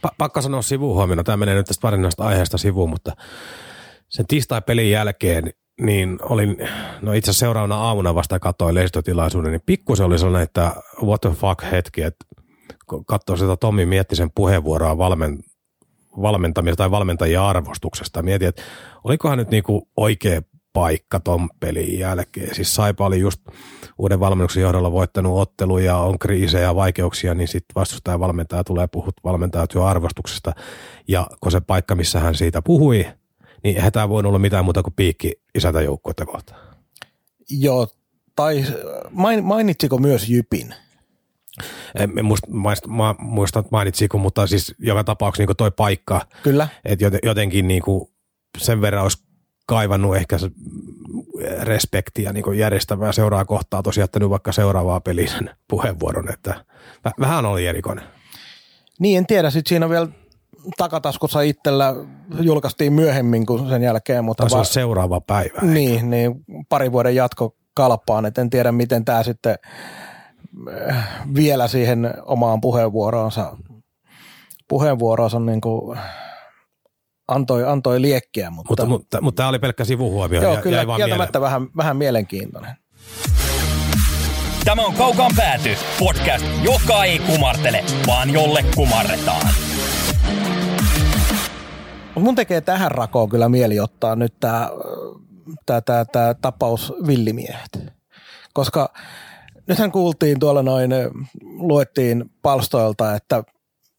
[0.08, 3.12] Pa- pakka sanoa sivuun huomioon, tämä menee nyt tästä varsinaisesta aiheesta sivuun, mutta
[4.10, 6.58] sen tiistai-pelin jälkeen niin olin,
[7.02, 11.30] no itse asiassa seuraavana aamuna vasta katsoin lehdistötilaisuuden, niin pikkusen oli sellainen, että what the
[11.30, 12.26] fuck hetki, että
[13.06, 15.40] katsoin sitä Tommi Miettisen puheenvuoroa valmen,
[16.22, 18.24] valmentamista tai valmentajien arvostuksesta.
[18.24, 18.62] Mietin, että
[19.04, 20.42] olikohan nyt niinku oikea
[20.74, 22.56] paikka ton pelin jälkeen.
[22.56, 23.42] Siis Saipa oli just
[23.98, 29.16] uuden valmennuksen johdolla voittanut otteluja, on kriisejä ja vaikeuksia, niin sitten vastustaja valmentaja tulee puhut
[29.24, 30.54] valmentajatyön arvostuksesta.
[31.08, 33.08] Ja kun se paikka, missä hän siitä puhui,
[33.66, 36.62] niin eihän tämä voinut olla mitään muuta kuin piikki isäntäjoukkuetta kohtaan.
[37.50, 37.88] Joo,
[38.36, 38.66] tai
[39.42, 40.76] mainitsiko myös Jypin?
[41.96, 42.88] En muista, muista,
[43.20, 46.28] muista mainitsiko, mutta siis joka tapauksessa niin toi paikka.
[46.44, 46.68] Kyllä.
[46.86, 48.10] Että jotenkin niin kuin
[48.58, 49.24] sen verran olisi
[49.66, 50.38] kaivannut ehkä
[51.62, 56.66] respektiä niin järjestävää seuraa kohtaa tosiaan jättänyt vaikka seuraavaa pelisen puheenvuoron, että
[57.20, 58.06] vähän oli erikoinen.
[59.00, 59.50] Niin, en tiedä.
[59.50, 60.08] Sitten siinä on vielä
[60.78, 61.96] takataskussa itsellä
[62.40, 64.26] julkaistiin myöhemmin kuin sen jälkeen.
[64.26, 65.62] Mutta Taisi va- seuraava päivä.
[65.62, 66.36] Niin, niin,
[66.70, 69.56] pari vuoden jatko kalpaan, että en tiedä miten tämä sitten
[70.92, 73.58] äh, vielä siihen omaan puheenvuoroonsa,
[74.68, 76.00] puheenvuoroonsa niin kuin
[77.28, 78.50] antoi, antoi liekkiä.
[78.50, 80.42] Mutta, mutta, mutta, mutta tämä oli pelkkä sivuhuomio.
[80.42, 82.76] Joo, ja, kyllä kieltämättä vähän, vähän mielenkiintoinen.
[84.66, 89.48] Tämä on Kaukaan pääty, podcast, joka ei kumartele, vaan jolle kumarretaan.
[92.16, 94.70] Mun tekee tähän rakoon kyllä mieli ottaa nyt tämä
[95.66, 97.80] tää, tää, tää tapaus villimiehet.
[98.54, 98.94] Koska
[99.68, 100.92] nythän kuultiin tuolla noin,
[101.44, 103.44] luettiin palstoilta, että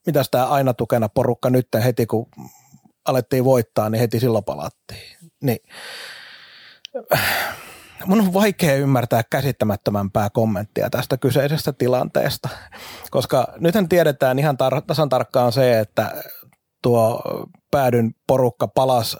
[0.07, 2.27] mitäs tämä aina tukena porukka nyt heti kun
[3.05, 5.17] alettiin voittaa, niin heti silloin palattiin.
[5.43, 5.59] Niin.
[8.07, 12.49] Mun on vaikea ymmärtää käsittämättömämpää kommenttia tästä kyseisestä tilanteesta,
[13.11, 16.23] koska nythän tiedetään ihan tar- tasan tarkkaan se, että
[16.83, 17.23] tuo
[17.71, 19.17] päädyn porukka palas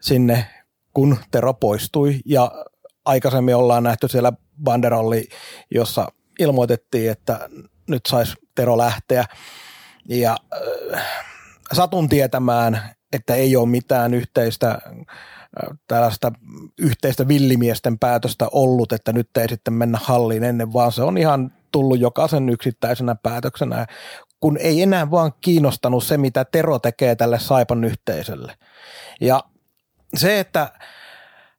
[0.00, 0.46] sinne,
[0.94, 2.20] kun Tero poistui.
[2.24, 2.52] Ja
[3.04, 4.32] aikaisemmin ollaan nähty siellä
[4.62, 5.28] banderolli,
[5.70, 7.48] jossa ilmoitettiin, että
[7.88, 9.24] nyt saisi Tero lähteä.
[10.08, 10.36] Ja
[10.94, 11.02] äh,
[11.72, 12.80] satun tietämään,
[13.12, 14.78] että ei ole mitään yhteistä äh,
[15.88, 16.32] tällaista
[16.78, 21.52] yhteistä villimiesten päätöstä ollut, että nyt ei sitten mennä halliin ennen, vaan se on ihan
[21.72, 23.86] tullut jokaisen yksittäisenä päätöksenä,
[24.40, 28.54] kun ei enää vaan kiinnostanut se, mitä Tero tekee tälle Saipan yhteisölle.
[29.20, 29.44] Ja
[30.16, 30.72] se, että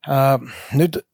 [0.08, 0.38] ää,
[0.72, 1.06] nyt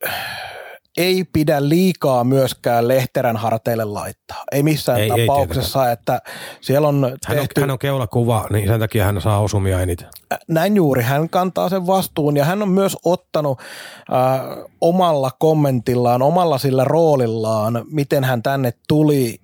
[0.97, 4.45] ei pidä liikaa myöskään Lehterän harteille laittaa.
[4.53, 6.21] Ei missään ei, tapauksessa, ei että
[6.61, 10.09] siellä on hän on, hän on keulakuva, niin sen takia hän saa osumia eniten.
[10.49, 13.61] Näin juuri, hän kantaa sen vastuun ja hän on myös ottanut
[14.13, 14.41] äh,
[14.81, 19.44] omalla kommentillaan, omalla sillä roolillaan, miten hän tänne tuli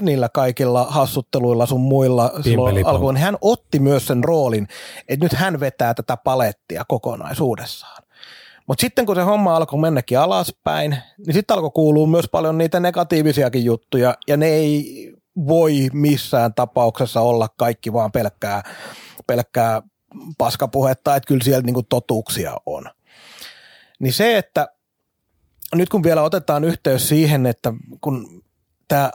[0.00, 3.16] niillä kaikilla hassutteluilla sun muilla silloin alkuun.
[3.16, 4.68] Hän otti myös sen roolin,
[5.08, 8.02] että nyt hän vetää tätä palettia kokonaisuudessaan.
[8.66, 12.80] Mutta sitten kun se homma alkoi mennäkin alaspäin, niin sitten alkoi kuulua myös paljon niitä
[12.80, 15.12] negatiivisiakin juttuja, ja ne ei
[15.46, 18.62] voi missään tapauksessa olla kaikki vaan pelkkää,
[19.26, 19.82] pelkkää
[20.38, 22.84] paskapuhetta, että kyllä siellä niinku totuuksia on.
[23.98, 24.68] Niin se, että
[25.74, 28.42] nyt kun vielä otetaan yhteys siihen, että kun
[28.88, 29.10] tämä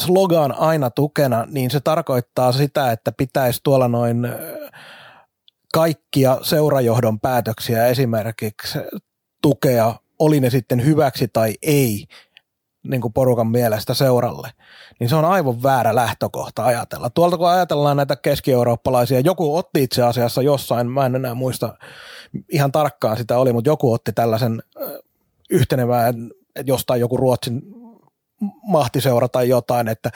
[0.00, 4.28] slogan aina tukena, niin se tarkoittaa sitä, että pitäisi tuolla noin
[5.74, 8.78] kaikkia seurajohdon päätöksiä esimerkiksi
[9.42, 12.04] tukea, oli ne sitten hyväksi tai ei,
[12.82, 14.50] niin kuin porukan mielestä seuralle,
[15.00, 17.10] niin se on aivan väärä lähtökohta ajatella.
[17.10, 21.74] Tuolta kun ajatellaan näitä keski-eurooppalaisia, joku otti itse asiassa jossain, mä en enää muista
[22.52, 24.62] ihan tarkkaan sitä oli, mutta joku otti tällaisen
[25.50, 26.20] yhtenevää, että
[26.66, 27.62] jostain joku Ruotsin
[28.62, 30.10] mahtiseura tai jotain, että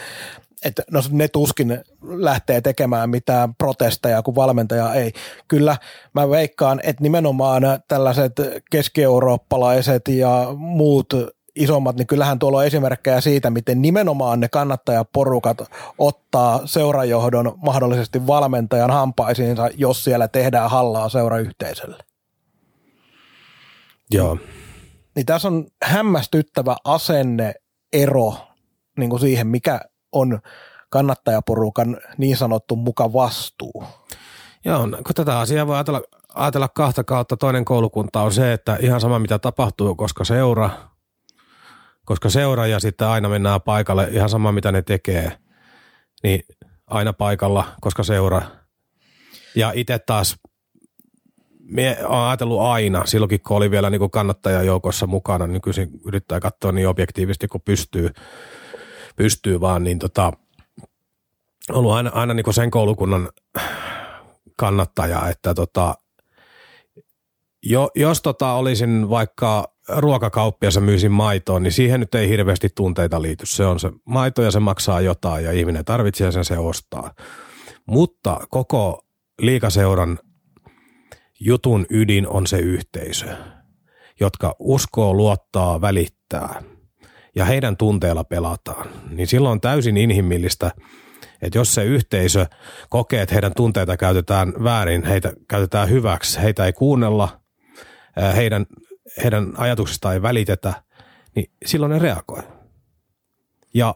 [0.64, 5.12] että no ne tuskin lähtee tekemään mitään protesteja, kun valmentaja ei.
[5.48, 5.76] Kyllä
[6.14, 8.32] mä veikkaan, että nimenomaan tällaiset
[8.70, 11.14] keski-eurooppalaiset ja muut
[11.56, 15.58] isommat, niin kyllähän tuolla on esimerkkejä siitä, miten nimenomaan ne kannattajaporukat
[15.98, 22.04] ottaa seurajohdon mahdollisesti valmentajan hampaisiinsa, jos siellä tehdään hallaa seurayhteisölle.
[24.10, 24.38] Joo.
[25.16, 27.54] Niin tässä on hämmästyttävä asenne
[27.94, 28.34] ero
[28.98, 29.80] niin kuin siihen, mikä
[30.12, 30.40] on
[30.88, 33.84] kannattajaporukan niin sanottu muka vastuu.
[34.64, 36.02] Joo, kun tätä asiaa voi ajatella,
[36.34, 37.36] ajatella kahta kautta.
[37.36, 40.70] Toinen koulukunta on se, että ihan sama mitä tapahtuu, koska seura,
[42.04, 45.38] koska seura ja sitten aina mennään paikalle, ihan sama mitä ne tekee,
[46.22, 46.40] niin
[46.86, 48.42] aina paikalla, koska seura.
[49.54, 50.36] Ja itse taas
[51.70, 56.88] Mie olen ajatellut aina, silloinkin kun oli vielä niin kannattajajoukossa mukana, nykyisin yrittää katsoa niin
[56.88, 58.10] objektiivisesti kuin pystyy,
[59.16, 60.32] pystyy vaan, niin tota,
[61.72, 63.28] ollut aina, aina niin sen koulukunnan
[64.56, 65.94] kannattaja, että tota,
[67.62, 73.46] jo, jos tota olisin vaikka ruokakauppiassa myysin maitoa, niin siihen nyt ei hirveästi tunteita liity.
[73.46, 77.12] Se on se maito ja se maksaa jotain ja ihminen tarvitsee sen, se ostaa.
[77.86, 79.04] Mutta koko
[79.40, 80.18] liikaseuran
[81.44, 83.36] jutun ydin on se yhteisö,
[84.20, 86.62] jotka uskoo, luottaa, välittää
[87.36, 88.88] ja heidän tunteella pelataan.
[89.10, 90.70] Niin silloin on täysin inhimillistä,
[91.42, 92.46] että jos se yhteisö
[92.88, 97.40] kokee, että heidän tunteita käytetään väärin, heitä käytetään hyväksi, heitä ei kuunnella,
[98.36, 98.66] heidän,
[99.24, 100.82] heidän ajatuksistaan ei välitetä,
[101.34, 102.42] niin silloin ne reagoi.
[103.74, 103.94] Ja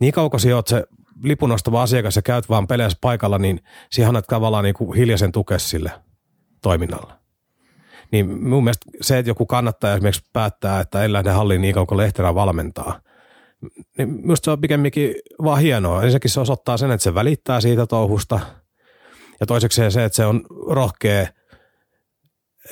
[0.00, 0.84] niin kauan kun se
[1.22, 3.60] lipunostava asiakas ja käyt vaan peleissä paikalla, niin
[3.90, 5.92] siihen annat tavallaan niin kuin hiljaisen tuke sille
[6.64, 7.12] toiminnalle.
[8.12, 11.86] Niin mun mielestä se, että joku kannattaa esimerkiksi päättää, että ei lähde halliin niin kauan
[11.86, 13.00] kuin Lehterä valmentaa,
[13.98, 16.02] niin minusta se on pikemminkin vaan hienoa.
[16.02, 18.40] Ensinnäkin se osoittaa sen, että se välittää siitä touhusta.
[19.40, 21.26] Ja toiseksi se, että se on rohkea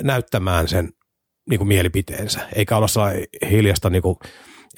[0.03, 0.93] näyttämään sen
[1.51, 4.16] niin kuin mielipiteensä, eikä olla sellainen hiljasta niin kuin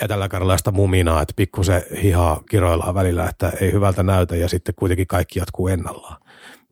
[0.01, 5.39] eteläkarjalaista muminaa, että pikkusen hihaa kiroillaan välillä, että ei hyvältä näytä ja sitten kuitenkin kaikki
[5.39, 6.24] jatkuu ennallaan.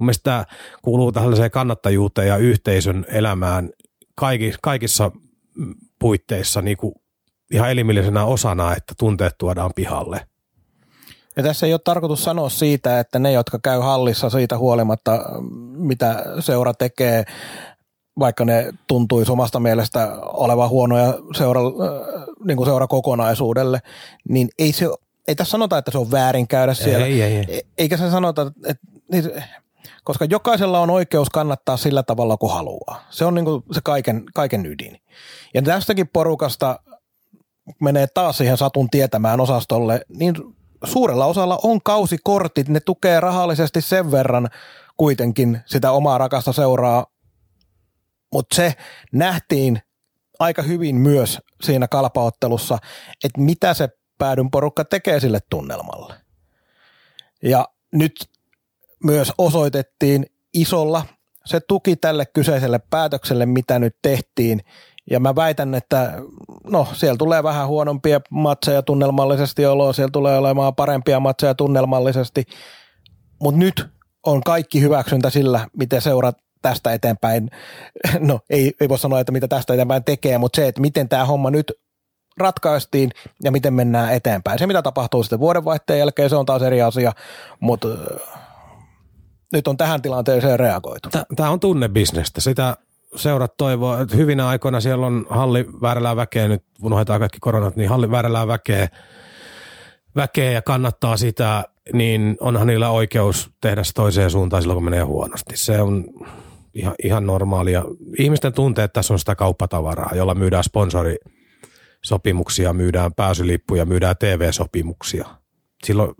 [0.02, 0.44] Mun mielestä tämä
[0.82, 3.70] kuuluu tällaiseen kannattajuuteen ja yhteisön elämään
[4.62, 5.10] kaikissa
[5.98, 6.94] puitteissa niin kuin
[7.52, 10.26] ihan elimillisenä osana, että tunteet tuodaan pihalle.
[11.36, 15.18] Ja tässä ei ole tarkoitus sanoa siitä, että ne, jotka käy hallissa siitä huolimatta,
[15.76, 17.24] mitä seura tekee,
[18.18, 21.60] vaikka ne tuntuisi omasta mielestä olevan huonoja seura,
[22.44, 23.78] niin kuin seura kokonaisuudelle,
[24.28, 24.88] niin ei, se,
[25.28, 27.06] ei tässä sanota, että se on väärin käydä siellä.
[27.06, 27.58] Ei, ei, ei.
[27.58, 29.30] E, eikä se sanota, että, niin,
[30.04, 33.06] koska jokaisella on oikeus kannattaa sillä tavalla, kun haluaa.
[33.10, 34.98] Se on niin kuin se kaiken, kaiken ydin.
[35.54, 36.78] Ja tästäkin porukasta
[37.80, 40.34] menee taas siihen satun tietämään osastolle, niin
[40.84, 44.48] suurella osalla on kausikortit, ne tukee rahallisesti sen verran
[44.96, 47.06] kuitenkin sitä omaa rakasta seuraa,
[48.32, 48.74] mutta se
[49.12, 49.82] nähtiin
[50.38, 52.78] aika hyvin myös siinä kalpaottelussa,
[53.24, 53.88] että mitä se
[54.18, 56.14] päädyn porukka tekee sille tunnelmalle.
[57.42, 58.31] Ja nyt
[59.04, 61.06] myös osoitettiin isolla.
[61.44, 64.60] Se tuki tälle kyseiselle päätökselle, mitä nyt tehtiin–
[65.10, 66.12] ja mä väitän, että
[66.64, 72.44] no siellä tulee vähän huonompia matseja tunnelmallisesti oloa, siellä tulee olemaan parempia matseja tunnelmallisesti,
[73.40, 73.86] mutta nyt
[74.26, 77.50] on kaikki hyväksyntä sillä, miten seurat tästä eteenpäin,
[78.20, 81.24] no ei, ei voi sanoa, että mitä tästä eteenpäin tekee, mutta se, että miten tämä
[81.24, 81.72] homma nyt
[82.38, 83.10] ratkaistiin
[83.44, 84.58] ja miten mennään eteenpäin.
[84.58, 87.12] Se, mitä tapahtuu sitten vuodenvaihteen jälkeen, se on taas eri asia,
[87.60, 87.88] mutta
[89.52, 91.08] nyt on tähän tilanteeseen reagoitu.
[91.36, 92.40] Tämä on tunnebisnestä.
[92.40, 92.76] Sitä
[93.16, 97.88] seurat toivoo, että hyvinä aikoina siellä on halli väärällään väkeä, nyt unohdetaan kaikki koronat, niin
[97.88, 98.88] halli väärällään väkeä,
[100.16, 105.02] väkeä ja kannattaa sitä, niin onhan niillä oikeus tehdä se toiseen suuntaan silloin, kun menee
[105.02, 105.56] huonosti.
[105.56, 106.04] Se on
[106.74, 107.84] ihan, ihan normaalia.
[108.18, 115.28] Ihmisten tunteet tässä on sitä kauppatavaraa, jolla myydään sponsorisopimuksia, myydään pääsylippuja, myydään TV-sopimuksia.
[115.84, 116.14] Silloin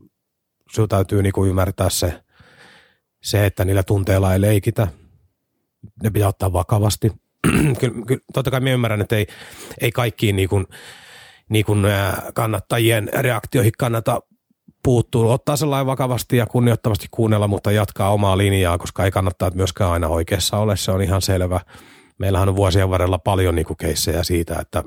[0.72, 2.22] sinun täytyy niinku ymmärtää se,
[3.22, 4.88] se, että niillä tunteilla ei leikitä–
[6.02, 7.12] ne pitää ottaa vakavasti.
[7.80, 9.26] kyllä, kyllä, totta kai minä ymmärrän, että ei,
[9.80, 10.66] ei kaikkiin niin kuin,
[11.48, 11.86] niin kuin
[12.34, 14.20] kannattajien reaktioihin kannata
[14.84, 19.90] puuttua, ottaa sellainen vakavasti ja kunnioittavasti kuunnella, mutta jatkaa omaa linjaa, koska ei kannattaa myöskään
[19.90, 21.60] aina oikeassa ole, se on ihan selvä.
[22.18, 24.84] Meillähän on vuosien varrella paljon niin kuin keissejä siitä, että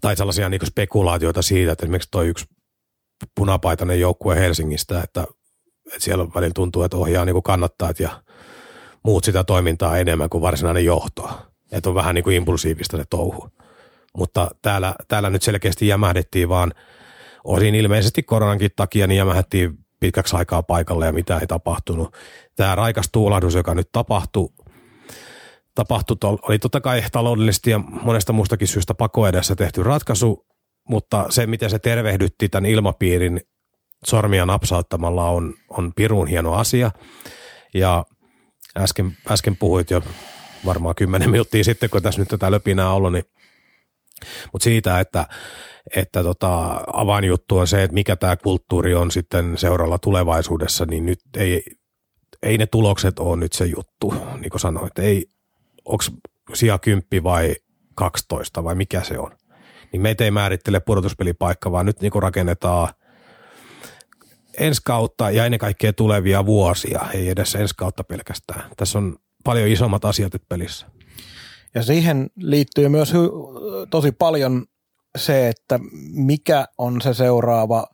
[0.00, 2.44] tai sellaisia niin spekulaatioita siitä, että esimerkiksi toi yksi
[3.34, 5.24] punapaitainen joukkue Helsingistä, että,
[5.86, 8.22] että siellä välillä tuntuu, että ohjaa niin kuin kannattajat ja
[9.02, 11.30] muut sitä toimintaa enemmän kuin varsinainen johto.
[11.72, 13.48] Että on vähän niin kuin impulsiivista se touhu.
[14.16, 16.72] Mutta täällä, täällä nyt selkeästi jämähdettiin vaan
[17.44, 22.16] osin ilmeisesti koronankin takia, niin jämähdettiin pitkäksi aikaa paikalle ja mitä ei tapahtunut.
[22.56, 24.48] Tämä raikas tuulahdus, joka nyt tapahtui,
[25.74, 30.46] tapahtui oli totta kai taloudellisesti ja monesta muustakin syystä pako edessä tehty ratkaisu,
[30.88, 33.40] mutta se, miten se tervehdytti tämän ilmapiirin
[34.06, 36.90] sormia napsauttamalla on, on pirun hieno asia.
[37.74, 38.04] Ja
[38.76, 40.02] äsken, äsken puhuit jo
[40.66, 43.24] varmaan kymmenen minuuttia sitten, kun tässä nyt tätä löpinää ollut, niin
[44.52, 45.26] mutta siitä, että,
[45.96, 51.20] että tota, avainjuttu on se, että mikä tämä kulttuuri on sitten seuralla tulevaisuudessa, niin nyt
[51.36, 51.62] ei,
[52.42, 54.98] ei ne tulokset ole nyt se juttu, niin kuin sanoit.
[54.98, 55.26] Ei,
[55.84, 56.04] onko
[56.54, 57.56] sija 10 vai
[57.94, 59.30] 12 vai mikä se on.
[59.92, 62.88] Niin meitä ei määrittele pudotuspelipaikka, vaan nyt niin rakennetaan–
[64.58, 68.70] ensi kautta ja ennen kaikkea tulevia vuosia, ei edes ensi kautta pelkästään.
[68.76, 70.86] Tässä on paljon isommat asiat nyt pelissä.
[71.74, 74.66] Ja siihen liittyy myös hy- tosi paljon
[75.18, 75.80] se, että
[76.12, 77.86] mikä on se seuraava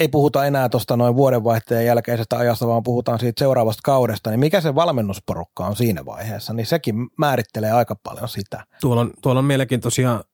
[0.00, 4.60] ei puhuta enää tuosta noin vuodenvaihteen jälkeisestä ajasta, vaan puhutaan siitä seuraavasta kaudesta, niin mikä
[4.60, 8.64] se valmennusporukka on siinä vaiheessa, niin sekin määrittelee aika paljon sitä.
[8.80, 10.24] Tuolla on, tuolla on mielenkiintoisia,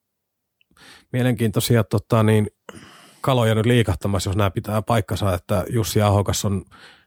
[1.13, 2.47] mielenkiintoisia tota, niin,
[3.27, 6.63] kaloja nyt liikahtamassa, jos nämä pitää paikkansa, että Jussi Ahokas on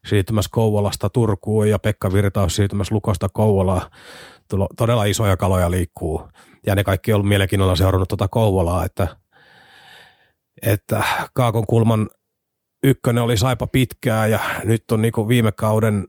[0.06, 3.90] siirtymässä Kouvolasta Turkuun ja Pekka Virta on siirtymässä Lukosta Kouvolaan.
[4.76, 6.28] Todella isoja kaloja liikkuu
[6.66, 9.08] ja ne kaikki on ollut mielenkiinnolla seurannut tuota Kouvolaa, että,
[10.62, 11.02] että
[11.34, 12.10] Kaakon kulman
[12.82, 16.08] ykkönen oli saipa pitkää ja nyt on niin viime kauden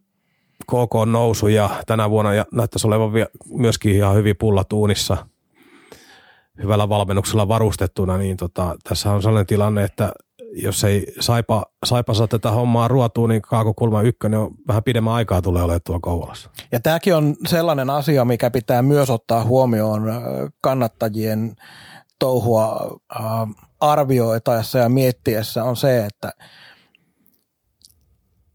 [0.64, 3.12] KK nousu ja tänä vuonna ja näyttäisi olevan
[3.49, 5.26] myöskin ihan hyvin pullatuunissa
[6.64, 10.12] hyvällä valmennuksella varustettuna, niin tota, tässä on sellainen tilanne, että
[10.53, 15.41] jos ei Saipa, Saipa saa tätä hommaa ruotua, niin Kaakokulma ykkönen on vähän pidemmän aikaa
[15.41, 16.49] tulee olemaan tuolla Kouvolassa.
[16.72, 20.03] Ja tämäkin on sellainen asia, mikä pitää myös ottaa huomioon
[20.62, 21.55] kannattajien
[22.20, 22.99] touhua
[23.80, 26.32] arvioitaessa ja miettiessä on se, että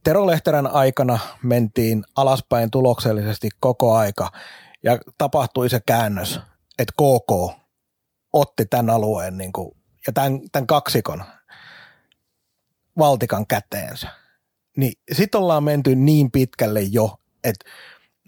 [0.04, 4.30] Tero Lehterän aikana mentiin alaspäin tuloksellisesti koko aika
[4.82, 6.40] ja tapahtui se käännös,
[6.78, 7.57] että KK
[8.41, 9.76] otti tämän alueen niin kuin,
[10.07, 11.24] ja tämän, tämän kaksikon
[12.99, 14.09] valtikan käteensä.
[14.76, 17.64] Niin sit ollaan menty niin pitkälle jo, että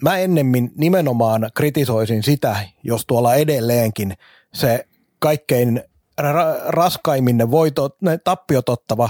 [0.03, 4.13] mä ennemmin nimenomaan kritisoisin sitä, jos tuolla edelleenkin
[4.53, 4.87] se
[5.19, 5.83] kaikkein
[6.21, 9.09] ra- raskaimmin ne, voitot, ne tappiot ottava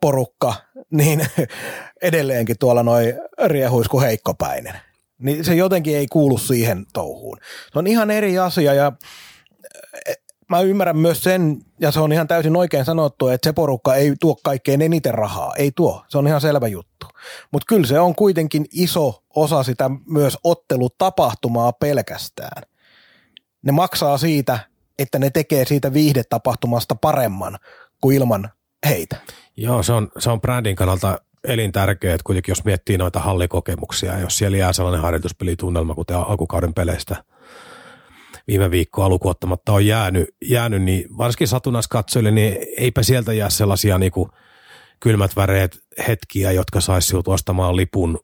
[0.00, 0.54] porukka,
[0.90, 1.26] niin
[2.02, 3.14] edelleenkin tuolla noin
[3.46, 4.74] riehuis kuin heikkopäinen.
[5.18, 7.38] Niin se jotenkin ei kuulu siihen touhuun.
[7.72, 8.92] Se on ihan eri asia ja
[10.48, 14.14] mä ymmärrän myös sen, ja se on ihan täysin oikein sanottu, että se porukka ei
[14.20, 15.54] tuo kaikkein eniten rahaa.
[15.56, 17.06] Ei tuo, se on ihan selvä juttu.
[17.52, 22.62] Mutta kyllä se on kuitenkin iso osa sitä myös ottelutapahtumaa pelkästään.
[23.62, 24.58] Ne maksaa siitä,
[24.98, 27.58] että ne tekee siitä viihdetapahtumasta paremman
[28.00, 28.50] kuin ilman
[28.88, 29.16] heitä.
[29.56, 34.36] Joo, se on, se on brändin kannalta elintärkeää, että kuitenkin jos miettii noita hallikokemuksia, jos
[34.38, 37.16] siellä jää sellainen harjoituspelitunnelma, kuten alkukauden peleistä–
[38.48, 44.12] viime viikkoa lukuottamatta on jäänyt, jäänyt niin varsinkin satunnaiskatsojille, niin eipä sieltä jää sellaisia niin
[44.12, 44.30] kuin
[45.00, 48.18] kylmät väreet hetkiä, jotka saisi sinut ostamaan lipun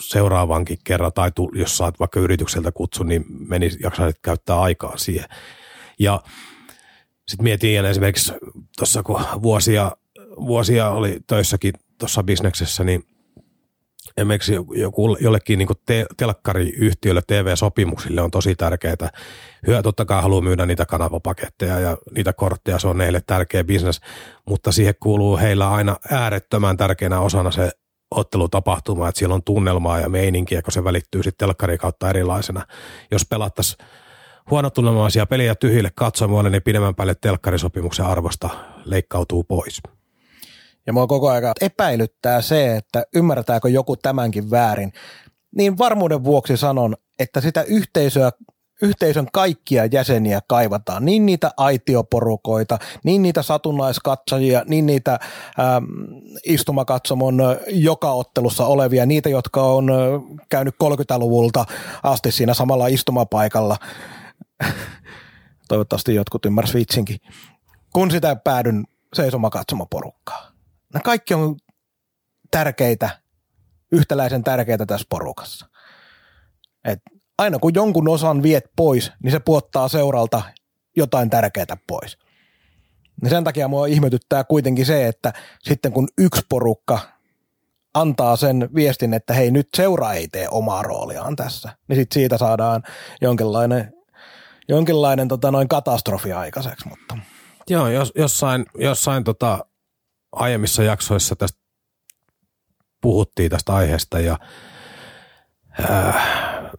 [0.00, 5.28] seuraavankin kerran, tai jos saat vaikka yritykseltä kutsun, niin meni, jaksaisit käyttää aikaa siihen.
[5.98, 6.22] Ja
[7.28, 8.32] sitten mietin esimerkiksi
[8.78, 9.92] tuossa, kun vuosia,
[10.36, 13.02] vuosia oli töissäkin tuossa bisneksessä, niin–
[14.18, 19.10] esimerkiksi joku, jollekin niin te, telkkariyhtiölle, TV-sopimuksille on tosi tärkeää.
[19.66, 24.00] Hyö totta kai haluaa myydä niitä kanavapaketteja ja niitä kortteja, se on heille tärkeä bisnes,
[24.48, 27.70] mutta siihen kuuluu heillä aina äärettömän tärkeänä osana se
[28.10, 32.66] ottelutapahtuma, että siellä on tunnelmaa ja meininkiä, kun se välittyy sitten telkkarin kautta erilaisena.
[33.10, 33.86] Jos pelattaisiin
[34.50, 38.50] huonotunnelmaisia peliä tyhjille katsomoille, niin pidemmän päälle telkkarisopimuksen arvosta
[38.84, 39.82] leikkautuu pois.
[40.88, 44.92] Ja mua koko ajan epäilyttää se, että ymmärtääkö joku tämänkin väärin.
[45.56, 48.30] Niin varmuuden vuoksi sanon, että sitä yhteisöä
[48.82, 55.12] yhteisön kaikkia jäseniä kaivataan, niin niitä aitioporukoita, niin niitä satunnaiskatsojia, niin niitä
[55.58, 55.84] ähm,
[56.44, 59.90] istumakatsomon joka ottelussa olevia, niitä, jotka on
[60.48, 61.64] käynyt 30-luvulta
[62.02, 63.76] asti siinä samalla istumapaikalla.
[65.68, 67.18] Toivottavasti jotkut ymmärsivät vitsinkin.
[67.92, 68.84] Kun sitä päädyn
[69.14, 70.57] seisomakatsomaporukkaa.
[70.92, 71.56] Nämä kaikki on
[72.50, 73.10] tärkeitä,
[73.92, 75.66] yhtäläisen tärkeitä tässä porukassa.
[76.84, 76.98] Et
[77.38, 80.42] aina kun jonkun osan viet pois, niin se puottaa seuralta
[80.96, 82.18] jotain tärkeää pois.
[83.22, 85.32] Ja sen takia mua ihmetyttää kuitenkin se, että
[85.62, 86.98] sitten kun yksi porukka
[87.94, 92.38] antaa sen viestin, että hei nyt seura ei tee omaa rooliaan tässä, niin sitten siitä
[92.38, 92.82] saadaan
[93.20, 93.94] jonkinlainen,
[94.68, 96.88] jonkinlainen tota noin katastrofi aikaiseksi.
[96.88, 97.18] Mutta.
[97.70, 99.64] Joo, jos, jossain, jossain tota,
[100.32, 101.58] aiemmissa jaksoissa tästä
[103.00, 104.38] puhuttiin tästä aiheesta ja
[105.80, 106.70] äh,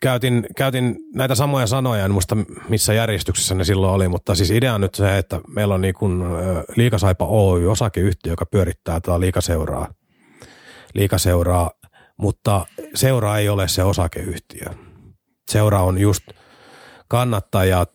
[0.00, 2.36] käytin, käytin näitä samoja sanoja, en muista
[2.68, 5.94] missä järjestyksessä ne silloin oli, mutta siis idea on nyt se, että meillä on niin
[5.94, 6.22] kuin
[6.76, 9.94] Liikasaipa Oy, osakeyhtiö, joka pyörittää tätä liikaseuraa,
[10.94, 11.70] liikaseuraa,
[12.16, 14.66] mutta seura ei ole se osakeyhtiö.
[15.50, 16.24] Seura on just
[17.08, 17.90] kannattajat,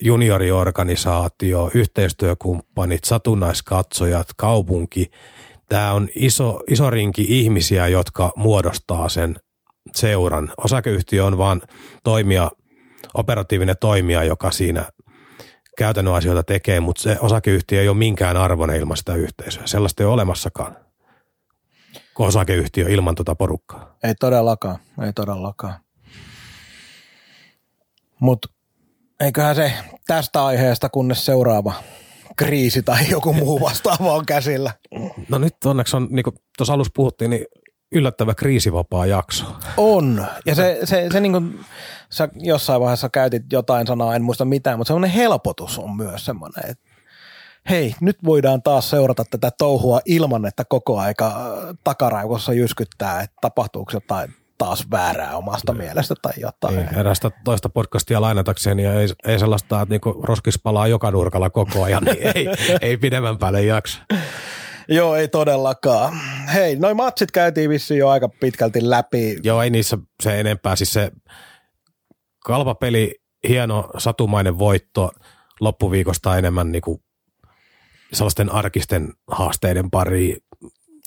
[0.00, 5.10] junioriorganisaatio, yhteistyökumppanit, satunnaiskatsojat, kaupunki.
[5.68, 9.36] Tämä on iso, iso rinki ihmisiä, jotka muodostaa sen
[9.94, 10.52] seuran.
[10.56, 11.62] Osakeyhtiö on vain
[12.04, 12.50] toimija,
[13.14, 14.84] operatiivinen toimija, joka siinä
[15.78, 19.66] käytännön asioita tekee, mutta se osakeyhtiö ei ole minkään arvoinen ilman sitä yhteisöä.
[19.66, 20.76] Sellaista ei ole olemassakaan
[22.18, 23.96] osakeyhtiö ilman tuota porukkaa.
[24.02, 25.74] Ei todellakaan, ei todellakaan.
[28.20, 28.48] Mutta
[29.20, 29.72] eiköhän se
[30.06, 31.72] tästä aiheesta, kunnes seuraava
[32.36, 34.72] kriisi tai joku muu vastaava on käsillä.
[35.28, 37.46] No nyt onneksi on, niin kuin tuossa alussa puhuttiin, niin
[37.92, 39.44] yllättävä kriisivapaa jakso.
[39.76, 40.26] On.
[40.46, 41.60] Ja se, se, se niin kuin,
[42.10, 46.70] sä jossain vaiheessa käytit jotain sanaa, en muista mitään, mutta semmoinen helpotus on myös semmoinen,
[46.70, 46.90] että
[47.70, 53.92] hei, nyt voidaan taas seurata tätä touhua ilman, että koko aika takaraivossa jyskyttää, että tapahtuuko
[53.94, 55.78] jotain taas väärää omasta no.
[55.78, 56.76] mielestä tai jotain.
[56.76, 61.50] Niin, erästä toista podcastia lainatakseni ja ei, ei sellaista, että niinku roskis palaa joka nurkalla
[61.50, 62.46] koko ajan, niin ei,
[62.80, 63.98] ei pidemmän päälle jaksa.
[64.88, 66.20] Joo, ei todellakaan.
[66.54, 69.38] Hei, noin matsit käytiin vissiin jo aika pitkälti läpi.
[69.42, 70.76] Joo, ei niissä se enempää.
[70.76, 71.12] Siis se
[72.44, 73.14] kalpapeli,
[73.48, 75.10] hieno satumainen voitto
[75.60, 77.02] loppuviikosta enemmän niinku
[78.12, 80.36] sellaisten arkisten haasteiden pari.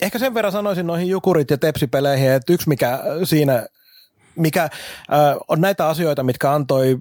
[0.01, 3.65] Ehkä sen verran sanoisin noihin jukurit ja tepsipeleihin, että yksi mikä siinä,
[4.35, 4.69] mikä äh,
[5.47, 6.97] on näitä asioita, mitkä antoi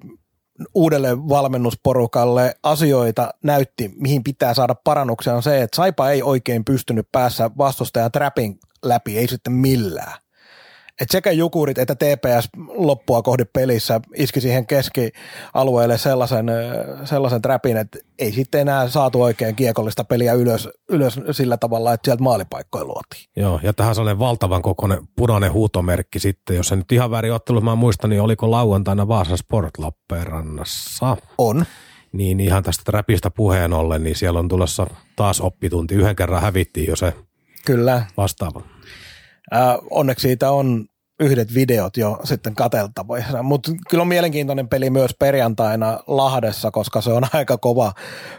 [0.73, 7.07] uudelle valmennusporukalle asioita näytti, mihin pitää saada parannuksia, on se, että Saipa ei oikein pystynyt
[7.11, 10.13] päässä vastustajan trapin läpi, ei sitten millään
[11.01, 16.45] että sekä Jukurit että TPS loppua kohde pelissä iski siihen keskialueelle sellaisen,
[17.05, 22.07] sellaisen trapin, että ei sitten enää saatu oikein kiekollista peliä ylös, ylös sillä tavalla, että
[22.07, 23.23] sieltä maalipaikkoja luotiin.
[23.35, 27.61] Joo, ja tähän sellainen valtavan kokoinen punainen huutomerkki sitten, jos se nyt ihan väärin ottelu,
[27.61, 31.17] mä muistan, niin oliko lauantaina Vaasa Sport Lappeenrannassa?
[31.37, 31.65] On.
[32.11, 35.95] Niin ihan tästä trapista puheen ollen, niin siellä on tulossa taas oppitunti.
[35.95, 37.13] Yhden kerran hävittiin jo se
[37.65, 38.03] Kyllä.
[38.17, 38.61] vastaava.
[39.53, 40.85] Äh, onneksi siitä on
[41.19, 43.43] yhdet videot jo sitten kateltavoissa.
[43.43, 47.93] Mutta kyllä on mielenkiintoinen peli myös perjantaina Lahdessa, koska se on aika kova,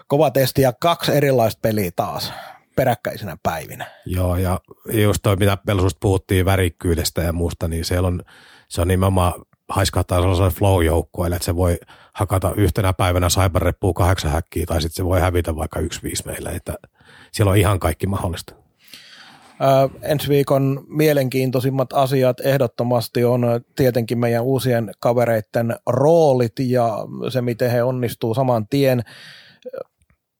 [0.06, 2.32] kova testi ja kaksi erilaista peliä taas
[2.76, 3.86] peräkkäisenä päivinä.
[4.06, 4.60] Joo, ja
[4.92, 8.22] just toi, mitä Pelsusta puhuttiin värikkyydestä ja muusta, niin siellä on,
[8.68, 9.32] se on nimenomaan
[9.68, 11.78] haiskahtaa sellaisen flow-joukkueelle, että se voi
[12.12, 16.48] hakata yhtenä päivänä saipareppuun kahdeksan häkkiä, tai sitten se voi hävitä vaikka yksi viisi meille,
[16.48, 16.74] että
[17.32, 18.59] siellä on ihan kaikki mahdollista.
[20.02, 23.42] Ensi viikon mielenkiintoisimmat asiat ehdottomasti on
[23.76, 26.98] tietenkin meidän uusien kavereiden roolit ja
[27.28, 29.02] se, miten he onnistuu saman tien.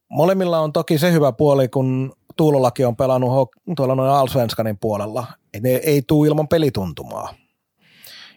[0.09, 5.27] Molemmilla on toki se hyvä puoli, kun Tuulollakin on pelannut tuolla noin Alsvenskanin puolella,
[5.61, 7.35] ne ei tule ilman pelituntumaa.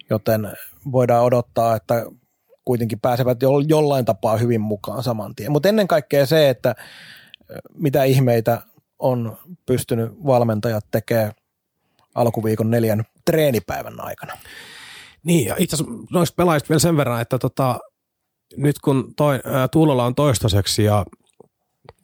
[0.09, 0.51] Joten
[0.91, 2.05] voidaan odottaa, että
[2.65, 5.51] kuitenkin pääsevät jollain tapaa hyvin mukaan saman tien.
[5.51, 6.75] Mutta ennen kaikkea se, että
[7.73, 8.61] mitä ihmeitä
[9.03, 11.31] on pystynyt valmentajat tekemään
[12.15, 14.33] alkuviikon neljän treenipäivän aikana.
[15.23, 17.79] Niin, ja itse asiassa noista pelaajista vielä sen verran, että tota,
[18.57, 21.05] nyt kun toi, ää, Tuulolla on toistaiseksi ja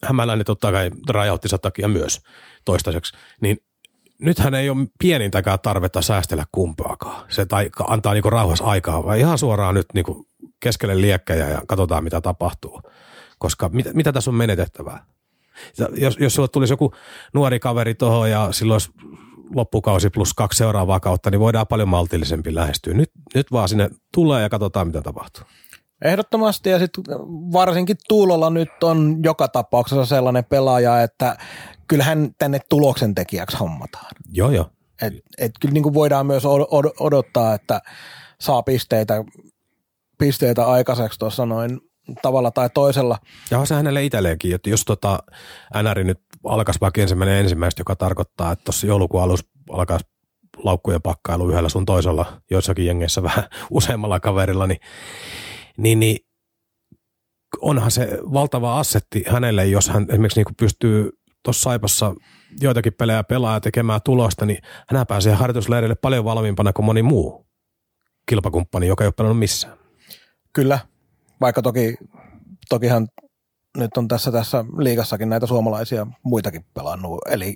[0.03, 2.21] Hämäläinen totta kai rajoitti takia myös
[2.65, 3.57] toistaiseksi, niin
[4.19, 7.25] nythän ei ole pienintäkään tarvetta säästellä kumpaakaan.
[7.29, 10.27] Se tai antaa niinku rauhassa aikaa, vai ihan suoraan nyt niinku
[10.59, 12.81] keskelle liekkejä ja katsotaan mitä tapahtuu.
[13.39, 15.05] Koska mit, mitä tässä on menetettävää?
[15.97, 16.93] Jos, jos sulle tulisi joku
[17.33, 18.91] nuori kaveri tuohon ja silloin olisi
[19.55, 22.93] loppukausi plus kaksi seuraavaa kautta, niin voidaan paljon maltillisempi lähestyä.
[22.93, 25.43] Nyt, nyt vaan sinne tulee ja katsotaan, mitä tapahtuu.
[26.03, 27.03] Ehdottomasti ja sitten
[27.53, 31.37] varsinkin Tuulolla nyt on joka tapauksessa sellainen pelaaja, että
[31.87, 34.11] kyllähän tänne tuloksen tekijäksi hommataan.
[34.33, 34.65] Joo, joo.
[35.01, 36.43] Et, et kyllä niin kuin voidaan myös
[36.99, 37.81] odottaa, että
[38.41, 39.23] saa pisteitä,
[40.17, 41.79] pisteitä aikaiseksi tuossa noin
[42.21, 43.17] tavalla tai toisella.
[43.51, 45.19] Ja se hänelle itselleenkin, että jos tota
[45.83, 50.05] NR nyt alkaisi vaikka ensimmäinen ensimmäistä, joka tarkoittaa, että tuossa joulukuun alussa alkaisi
[50.57, 54.79] laukkujen pakkailu yhdellä sun toisella, joissakin jengeissä vähän useammalla kaverilla, niin,
[55.77, 56.17] niin, niin
[57.61, 61.09] onhan se valtava assetti hänelle, jos hän esimerkiksi niin pystyy
[61.43, 62.15] tuossa Saipassa
[62.61, 67.47] joitakin pelejä pelaa ja tekemään tulosta, niin hän pääsee harjoitusleirille paljon valmiimpana kuin moni muu
[68.25, 69.77] kilpakumppani, joka ei ole pelannut missään.
[70.53, 70.79] Kyllä,
[71.41, 71.95] vaikka toki,
[72.69, 73.07] tokihan
[73.77, 77.19] nyt on tässä, tässä liigassakin näitä suomalaisia muitakin pelannut.
[77.29, 77.55] Eli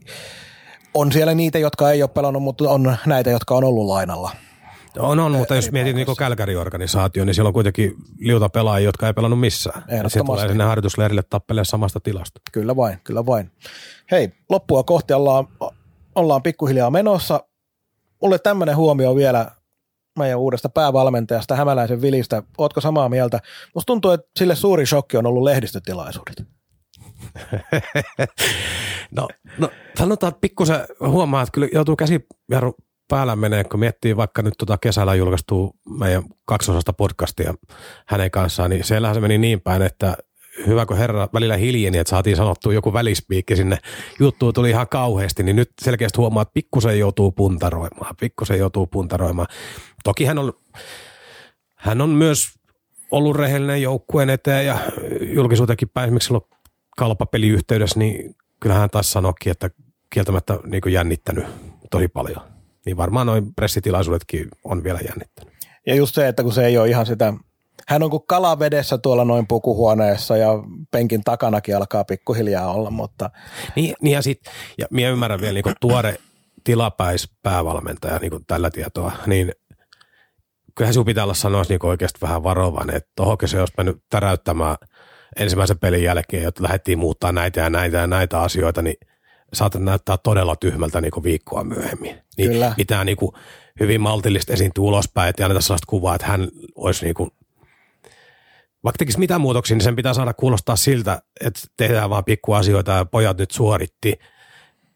[0.93, 4.31] on siellä niitä, jotka ei ole pelannut, mutta on näitä, jotka on ollut lainalla.
[4.99, 9.13] On, on, mutta jos mietit niin Kälkäri-organisaatio, niin siellä on kuitenkin liuta pelaajia, jotka ei
[9.13, 9.83] pelannut missään.
[10.07, 12.41] Sitten tulee sinne harjoitusleirille tappelee samasta tilasta.
[12.51, 13.51] Kyllä vain, kyllä vain.
[14.11, 15.47] Hei, loppua kohti ollaan,
[16.15, 17.43] ollaan pikkuhiljaa menossa.
[18.21, 19.51] Mulle tämmöinen huomio vielä
[20.19, 22.43] meidän uudesta päävalmentajasta Hämäläisen Vilistä.
[22.57, 23.39] Ootko samaa mieltä?
[23.75, 26.43] Musta tuntuu, että sille suuri shokki on ollut lehdistötilaisuudet.
[29.17, 32.27] no, no sanotaan, että pikkusen huomaa, että kyllä joutuu käsi
[33.07, 37.53] päällä menee, kun miettii vaikka nyt tuota kesällä julkaistuu meidän kaksosasta podcastia
[38.07, 40.17] hänen kanssaan, niin siellähän se meni niin päin, että
[40.67, 43.77] hyvä kun herra välillä hiljeni, että saatiin sanottua joku välispiikki sinne.
[44.19, 48.15] Juttu tuli ihan kauheasti, niin nyt selkeästi huomaa, että pikkusen joutuu puntaroimaan.
[48.19, 49.47] Pikkusen joutuu puntaroimaan.
[50.03, 50.53] Toki hän on,
[51.75, 52.47] hän on myös
[53.11, 54.77] ollut rehellinen joukkueen eteen ja
[55.21, 56.05] julkisuutenkin päin.
[56.05, 56.45] Esimerkiksi silloin
[56.97, 59.69] kalpapeliyhteydessä, niin kyllähän hän taas sanoikin, että
[60.09, 61.45] kieltämättä niin jännittänyt
[61.91, 62.41] tosi paljon.
[62.85, 65.53] Niin varmaan noin pressitilaisuudetkin on vielä jännittänyt.
[65.87, 67.33] Ja just se, että kun se ei ole ihan sitä,
[67.87, 70.49] hän on kuin kala vedessä tuolla noin pukuhuoneessa ja
[70.91, 73.29] penkin takanakin alkaa pikkuhiljaa olla, mutta.
[73.75, 76.17] Niin, niin ja sitten, ja minä ymmärrän vielä niin tuore
[76.63, 79.51] tilapäispäävalmentaja niin tällä tietoa, niin
[80.75, 84.75] kyllähän sinun pitää olla sanoa niin oikeasti vähän varovainen, että tohonkin se olisi mennyt täräyttämään
[85.39, 88.95] ensimmäisen pelin jälkeen, että lähdettiin muuttaa näitä ja näitä ja näitä asioita, niin
[89.53, 92.21] saatat näyttää todella tyhmältä niin viikkoa myöhemmin.
[92.37, 92.73] Niin Kyllä.
[92.77, 93.31] Pitää niin kuin
[93.79, 97.31] hyvin maltillisesti esiintyä ulospäin, että anneta sellaista kuvaa, että hän olisi niin kuin,
[98.83, 103.05] vaikka tekisi mitään muutoksia, niin sen pitää saada kuulostaa siltä, että tehdään vaan pikkuasioita ja
[103.05, 104.19] pojat nyt suoritti–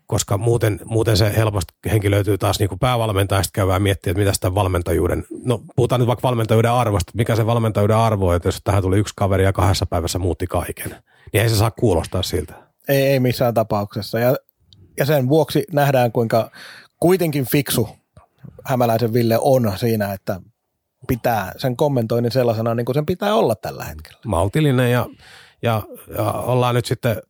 [0.07, 4.55] koska muuten, muuten se helposti henkilöityy taas niin kuin päävalmentajasta käyvää miettiä, että mitä sitä
[4.55, 8.83] valmentajuuden, no puhutaan nyt vaikka valmentajuuden arvosta, mikä se valmentajuuden arvo on, että jos tähän
[8.83, 10.89] tuli yksi kaveri ja kahdessa päivässä muutti kaiken,
[11.33, 12.53] niin ei se saa kuulostaa siltä.
[12.87, 14.19] Ei, ei missään tapauksessa.
[14.19, 14.35] Ja,
[14.97, 16.51] ja sen vuoksi nähdään, kuinka
[16.99, 17.89] kuitenkin fiksu
[18.65, 20.41] Hämäläisen Ville on siinä, että
[21.07, 24.19] pitää sen kommentoinnin sellaisena, niin kuin sen pitää olla tällä hetkellä.
[24.25, 25.05] Maltillinen ja,
[25.61, 25.81] ja,
[26.17, 27.21] ja ollaan nyt sitten–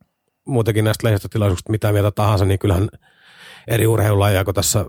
[0.48, 2.88] muutenkin näistä lehdistötilaisuuksista mitä mieltä tahansa, niin kyllähän
[3.68, 4.84] eri urheilulajeja, kun tässä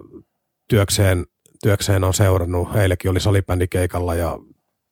[0.70, 1.26] työkseen,
[1.64, 4.38] työkseen on seurannut, heillekin oli salibändikeikalla ja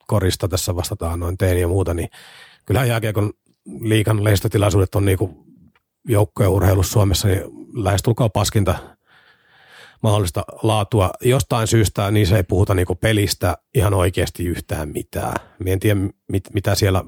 [0.08, 2.10] korista tässä vastataan noin tein ja muuta, niin
[2.66, 3.34] kyllähän jääkiekon
[3.82, 5.18] liikan lehdistötilaisuudet on niin
[6.08, 7.42] joukkojen urheilussa Suomessa niin
[7.74, 8.76] lähestulkoon paskinta
[10.04, 11.12] mahdollista laatua.
[11.22, 15.34] Jostain syystä niin se ei puhuta niin pelistä ihan oikeasti yhtään mitään.
[15.60, 16.00] Mie en tiedä,
[16.32, 17.04] mit, mitä siellä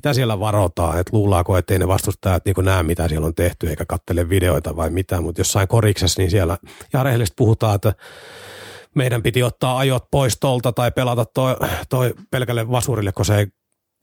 [0.00, 3.84] mitä siellä varotaan, että luullaako, ettei ne vastustajat niin näe, mitä siellä on tehty, eikä
[3.84, 6.58] kattele videoita vai mitä, mutta jossain koriksessa, niin siellä
[6.94, 7.94] ihan rehellisesti puhutaan, että
[8.94, 11.56] meidän piti ottaa ajot pois tolta tai pelata toi,
[11.88, 13.46] toi pelkälle vasurille, kun se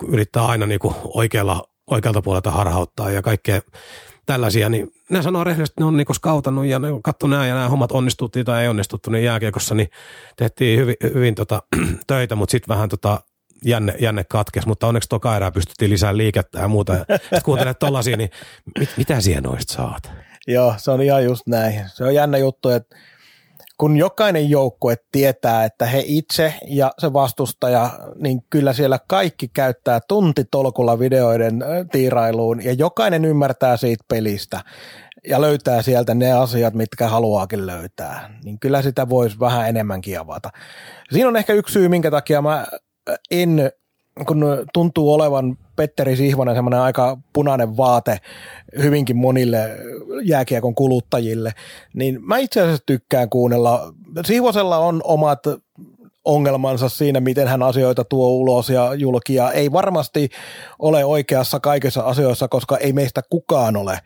[0.07, 3.61] yrittää aina niin kuin oikealla, oikealta puolelta harhauttaa ja kaikkea
[4.25, 7.53] tällaisia, niin ne sanoo rehellisesti, että ne on niin skautannut ja ne katso nämä ja
[7.53, 9.89] nämä hommat onnistuttiin tai ei onnistuttu, niin jääkiekossa niin
[10.35, 11.63] tehtiin hyvin, hyvin tota,
[12.07, 13.19] töitä, mutta sitten vähän tota,
[13.65, 16.93] jänne, jänne katkes, mutta onneksi toka erää pystyttiin lisää liikettä ja muuta.
[16.93, 18.29] Sitten kuuntelet tollasia, niin
[18.79, 20.11] mit, mitä siihen noista saat?
[20.47, 21.81] Joo, se on ihan just näin.
[21.93, 22.95] Se on jännä juttu, että
[23.77, 29.99] kun jokainen joukkue tietää, että he itse ja se vastustaja, niin kyllä siellä kaikki käyttää
[30.07, 34.61] tuntitolkulla videoiden tiirailuun ja jokainen ymmärtää siitä pelistä
[35.27, 40.49] ja löytää sieltä ne asiat, mitkä haluaakin löytää, niin kyllä sitä voisi vähän enemmänkin avata.
[41.11, 42.65] Siinä on ehkä yksi syy, minkä takia mä
[43.31, 43.71] en,
[44.27, 48.17] kun tuntuu olevan Petteri Sihvonen semmoinen aika punainen vaate
[48.77, 49.77] hyvinkin monille
[50.23, 51.51] jääkiekon kuluttajille,
[51.93, 53.93] niin mä itse asiassa tykkään kuunnella.
[54.25, 55.39] Sihvosella on omat
[56.25, 59.51] ongelmansa siinä, miten hän asioita tuo ulos ja julkia.
[59.51, 60.29] Ei varmasti
[60.79, 63.99] ole oikeassa kaikissa asioissa, koska ei meistä kukaan ole.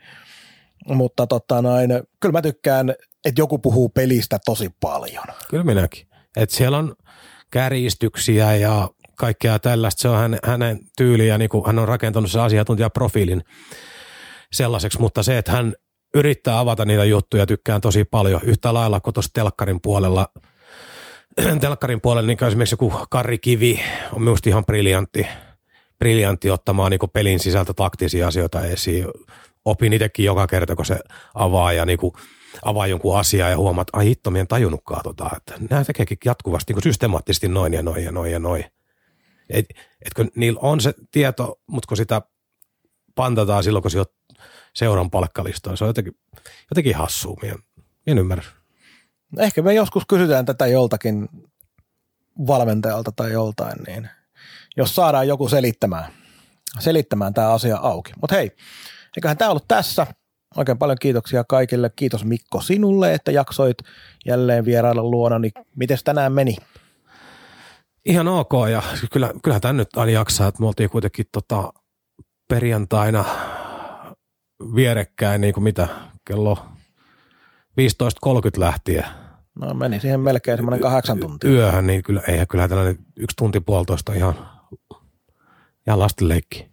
[0.88, 1.90] Mutta totta noin,
[2.20, 2.90] kyllä mä tykkään,
[3.24, 5.24] että joku puhuu pelistä tosi paljon.
[5.50, 6.06] Kyllä minäkin.
[6.36, 6.94] Et siellä on
[7.52, 10.02] kärjistyksiä ja kaikkea tällaista.
[10.02, 13.44] Se on hänen, hänen tyyli ja niin kuin hän on rakentanut sen asiantuntijaprofiilin
[14.52, 15.74] sellaiseksi, mutta se, että hän
[16.14, 18.40] yrittää avata niitä juttuja, tykkään tosi paljon.
[18.44, 20.28] Yhtä lailla kuin tuossa telkkarin puolella,
[21.60, 23.80] telkkarin puolella, niin esimerkiksi joku Karri Kivi
[24.12, 25.26] on minusta ihan briljantti,
[25.98, 29.06] briljantti ottamaan niin pelin sisältä taktisia asioita esiin.
[29.64, 30.98] Opin itsekin joka kerta, kun se
[31.34, 32.12] avaa ja niin kuin
[32.64, 36.82] avaa jonkun asiaa ja huomaat, ai hitto, en tajunnutkaan tota, että nämä tekeekin jatkuvasti niin
[36.82, 38.64] systemaattisesti noin ja noin ja noin ja noin.
[39.50, 39.66] Et,
[40.06, 42.22] et kun niillä on se tieto, mutta kun sitä
[43.14, 44.06] pantataan silloin, kun se on
[44.74, 46.16] seuran palkkalistoon, se on jotenkin,
[46.70, 47.36] jotenkin hassua.
[47.42, 47.58] Mien,
[48.06, 48.44] en ymmärrä.
[49.38, 51.28] Ehkä me joskus kysytään tätä joltakin
[52.46, 54.08] valmentajalta tai joltain, niin
[54.76, 56.12] jos saadaan joku selittämään,
[56.78, 58.12] selittämään tämä asia auki.
[58.20, 58.56] Mutta hei,
[59.16, 60.06] eiköhän tämä ollut tässä.
[60.56, 61.90] Oikein paljon kiitoksia kaikille.
[61.96, 63.78] Kiitos Mikko sinulle, että jaksoit
[64.26, 65.38] jälleen vierailla luona.
[65.38, 66.56] Niin miten tänään meni?
[68.04, 71.72] Ihan ok ja kyllä, kyllähän tämä nyt aina jaksaa, että me oltiin kuitenkin tota
[72.48, 73.24] perjantaina
[74.74, 75.88] vierekkäin niin kuin mitä
[76.24, 76.58] kello
[77.80, 79.04] 15.30 lähtien.
[79.54, 81.50] No meni siihen melkein semmoinen kahdeksan tuntia.
[81.50, 84.34] Yöhön, niin kyllä, eihän kyllä tällainen yksi tunti puolitoista ihan,
[85.86, 86.70] ihan lastenleikki.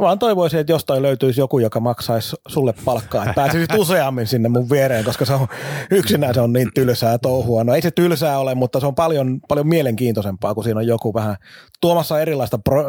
[0.00, 4.70] Vaan toivoisin, että jostain löytyisi joku, joka maksaisi sulle palkkaa, että pääsisit useammin sinne mun
[4.70, 5.48] viereen, koska se on
[5.90, 7.64] yksinään se on niin tylsää touhua.
[7.64, 11.14] No ei se tylsää ole, mutta se on paljon, paljon mielenkiintoisempaa, kun siinä on joku
[11.14, 11.36] vähän
[11.80, 12.84] tuomassa erilaista, pro,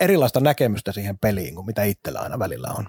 [0.00, 2.86] erilaista näkemystä siihen peliin, kuin mitä itsellä aina välillä on.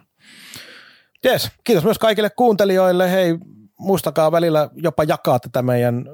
[1.25, 3.11] Yes, kiitos myös kaikille kuuntelijoille.
[3.11, 3.37] Hei,
[3.79, 6.05] muistakaa välillä jopa jakaa tätä meidän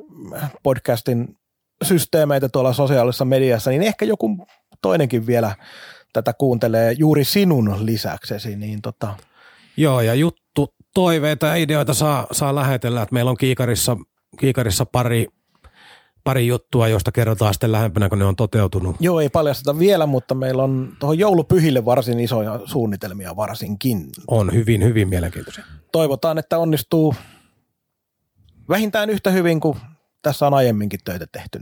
[0.63, 1.37] podcastin
[1.83, 4.47] systeemeitä tuolla sosiaalisessa mediassa, niin ehkä joku
[4.81, 5.55] toinenkin vielä
[6.13, 9.15] tätä kuuntelee juuri sinun lisäksesi, niin tota,
[9.77, 13.01] Joo, ja juttu, toiveita ja ideoita saa, saa lähetellä.
[13.01, 13.97] Että meillä on kiikarissa,
[14.39, 15.27] kiikarissa pari,
[16.23, 18.95] pari juttua, joista kerrotaan sitten lähempänä, kun ne on toteutunut.
[18.99, 24.05] joo ei paljasteta vielä, mutta meillä on tuohon joulupyhille varsin isoja suunnitelmia varsinkin.
[24.27, 25.63] On hyvin, hyvin mielenkiintoisia.
[25.91, 27.15] Toivotaan, että onnistuu
[28.69, 29.77] vähintään yhtä hyvin kuin
[30.21, 31.59] tässä on aiemminkin töitä tehty.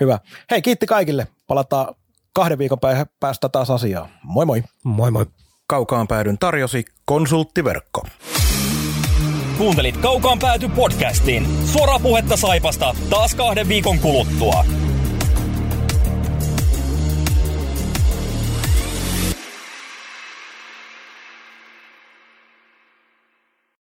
[0.00, 0.18] Hyvä.
[0.50, 1.26] Hei, kiitti kaikille.
[1.46, 1.94] Palataan
[2.36, 4.08] kahden viikon pää- päästä taas asiaan.
[4.22, 4.62] Moi moi.
[4.84, 5.26] Moi moi.
[5.66, 8.02] Kaukaan päädyn tarjosi konsulttiverkko.
[9.58, 11.46] Kuuntelit Kaukaan pääty podcastin.
[11.66, 14.64] Suoraa puhetta Saipasta taas kahden viikon kuluttua.